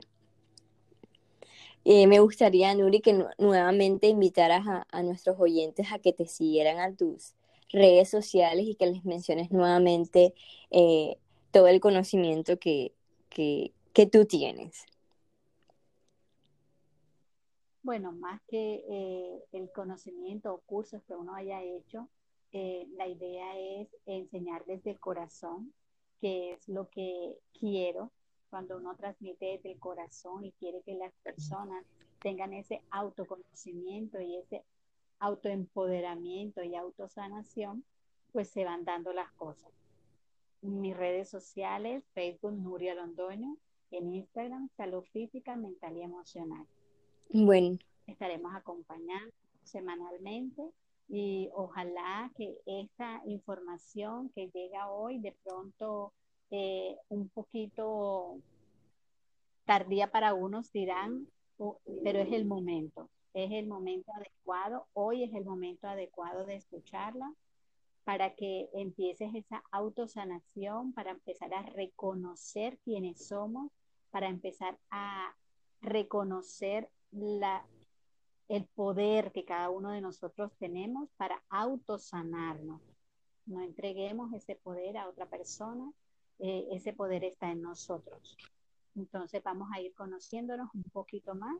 Eh, 1.84 2.06
me 2.06 2.20
gustaría, 2.20 2.74
Nuri, 2.74 3.00
que 3.00 3.26
nuevamente 3.38 4.08
invitaras 4.08 4.84
a, 4.90 5.02
nuestros 5.02 5.40
oyentes 5.40 5.90
a 5.92 5.98
que 5.98 6.12
te 6.12 6.26
siguieran 6.26 6.78
a 6.78 6.94
tus 6.94 7.34
redes 7.70 8.10
sociales 8.10 8.66
y 8.66 8.74
que 8.74 8.86
les 8.86 9.04
menciones 9.04 9.50
nuevamente 9.50 10.34
eh, 10.70 11.16
todo 11.50 11.68
el 11.68 11.80
conocimiento 11.80 12.58
que, 12.58 12.92
que, 13.30 13.72
tú 14.10 14.24
tienes. 14.26 14.84
Bueno, 17.82 18.12
más 18.12 18.40
que 18.48 18.84
eh, 18.88 19.44
el 19.52 19.70
conocimiento 19.72 20.52
o 20.52 20.60
cursos 20.60 21.02
que 21.06 21.14
uno 21.14 21.34
haya 21.34 21.62
hecho, 21.62 22.08
la 22.52 23.06
idea 23.06 23.58
es 23.58 23.88
enseñar 24.06 24.64
desde 24.66 24.90
el 24.90 24.98
corazón, 24.98 25.72
que 26.20 26.52
es 26.52 26.68
lo 26.68 26.90
que 26.90 27.38
quiero 27.58 28.10
cuando 28.50 28.76
uno 28.76 28.94
transmite 28.96 29.46
desde 29.46 29.72
el 29.72 29.78
corazón 29.78 30.44
y 30.44 30.52
quiere 30.52 30.82
que 30.82 30.94
las 30.94 31.12
personas 31.22 31.84
tengan 32.20 32.52
ese 32.52 32.82
autoconocimiento 32.90 34.20
y 34.20 34.36
ese 34.36 34.64
autoempoderamiento 35.20 36.62
y 36.62 36.74
autosanación, 36.74 37.84
pues 38.32 38.48
se 38.50 38.64
van 38.64 38.84
dando 38.84 39.12
las 39.12 39.30
cosas. 39.32 39.70
Mis 40.62 40.96
redes 40.96 41.28
sociales, 41.28 42.04
Facebook 42.12 42.52
Nuria 42.52 42.94
Londoño, 42.94 43.56
en 43.90 44.12
Instagram 44.12 44.68
Salud 44.76 45.04
Física, 45.12 45.56
Mental 45.56 45.96
y 45.96 46.02
Emocional. 46.02 46.66
Bueno. 47.30 47.78
Estaremos 48.06 48.54
acompañando 48.54 49.32
semanalmente 49.62 50.62
y 51.08 51.48
ojalá 51.54 52.30
que 52.36 52.56
esta 52.66 53.22
información 53.26 54.30
que 54.30 54.48
llega 54.50 54.90
hoy 54.90 55.18
de 55.18 55.32
pronto 55.44 56.12
eh, 56.50 56.96
un 57.08 57.28
poquito 57.28 58.38
tardía 59.64 60.10
para 60.10 60.34
unos, 60.34 60.72
dirán, 60.72 61.28
pero 62.02 62.18
es 62.18 62.32
el 62.32 62.44
momento, 62.44 63.08
es 63.34 63.52
el 63.52 63.66
momento 63.66 64.10
adecuado, 64.12 64.86
hoy 64.94 65.24
es 65.24 65.34
el 65.34 65.44
momento 65.44 65.86
adecuado 65.88 66.44
de 66.46 66.56
escucharla 66.56 67.32
para 68.04 68.34
que 68.34 68.68
empieces 68.72 69.34
esa 69.34 69.62
autosanación, 69.70 70.92
para 70.92 71.12
empezar 71.12 71.52
a 71.54 71.62
reconocer 71.62 72.78
quiénes 72.78 73.26
somos, 73.28 73.70
para 74.10 74.28
empezar 74.28 74.78
a 74.90 75.34
reconocer 75.80 76.90
la, 77.12 77.64
el 78.48 78.64
poder 78.66 79.32
que 79.32 79.44
cada 79.44 79.70
uno 79.70 79.90
de 79.90 80.00
nosotros 80.00 80.50
tenemos 80.58 81.08
para 81.16 81.42
autosanarnos. 81.50 82.80
No 83.46 83.60
entreguemos 83.62 84.32
ese 84.32 84.56
poder 84.56 84.96
a 84.96 85.08
otra 85.08 85.26
persona, 85.26 85.92
eh, 86.40 86.68
ese 86.72 86.92
poder 86.92 87.24
está 87.24 87.50
en 87.50 87.62
nosotros. 87.62 88.36
Entonces 88.96 89.42
vamos 89.42 89.68
a 89.72 89.80
ir 89.80 89.94
conociéndonos 89.94 90.68
un 90.74 90.82
poquito 90.84 91.34
más. 91.34 91.56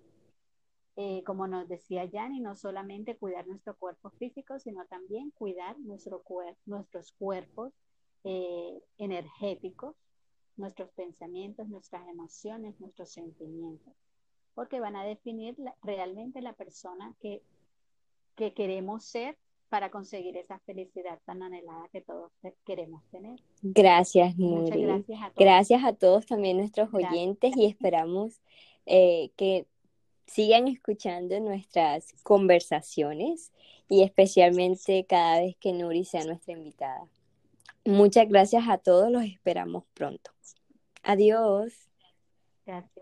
Eh, 0.97 1.23
como 1.25 1.47
nos 1.47 1.69
decía 1.69 2.05
Yanni, 2.05 2.41
no 2.41 2.57
solamente 2.57 3.17
cuidar 3.17 3.47
nuestro 3.47 3.77
cuerpo 3.77 4.11
físico, 4.11 4.59
sino 4.59 4.85
también 4.87 5.31
cuidar 5.31 5.79
nuestro 5.79 6.23
nuestros 6.67 7.13
cuerpos 7.13 7.73
eh, 8.25 8.83
energéticos, 8.99 9.97
nuestros 10.57 10.91
pensamientos, 10.91 11.69
nuestras 11.69 12.07
emociones, 12.09 12.79
nuestros 12.81 13.11
sentimientos, 13.11 13.95
porque 14.55 14.81
van 14.81 14.97
a 14.97 15.05
definir 15.05 15.57
realmente 15.83 16.43
la 16.43 16.53
persona 16.53 17.15
que, 17.21 17.43
que 18.35 18.53
queremos 18.53 19.05
ser 19.05 19.39
para 19.71 19.91
conseguir 19.91 20.37
esa 20.37 20.59
felicidad 20.59 21.19
tan 21.25 21.43
anhelada 21.43 21.89
que 21.93 22.03
todos 22.03 22.31
queremos 22.67 23.03
tener. 23.11 23.41
Gracias, 23.63 24.37
Nuri. 24.37 24.83
gracias 24.83 25.19
a 25.21 25.31
todos. 25.31 25.37
Gracias 25.37 25.85
a 25.85 25.93
todos 25.95 26.27
también 26.27 26.59
nuestros 26.59 26.93
oyentes 26.93 27.57
y 27.57 27.67
esperamos 27.67 28.41
eh, 28.85 29.31
que 29.37 29.67
sigan 30.27 30.69
escuchando 30.69 31.39
nuestras 31.41 32.13
conversaciones 32.25 33.53
y 33.89 34.03
especialmente 34.03 35.07
cada 35.09 35.41
vez 35.41 35.57
que 35.57 35.73
Nuri 35.73 36.05
sea 36.05 36.25
nuestra 36.25 36.53
invitada. 36.53 37.09
Muchas 37.85 38.29
gracias 38.29 38.69
a 38.69 38.79
todos, 38.79 39.11
los 39.11 39.25
esperamos 39.25 39.85
pronto. 39.95 40.33
Adiós. 41.03 41.73
Gracias. 42.67 42.91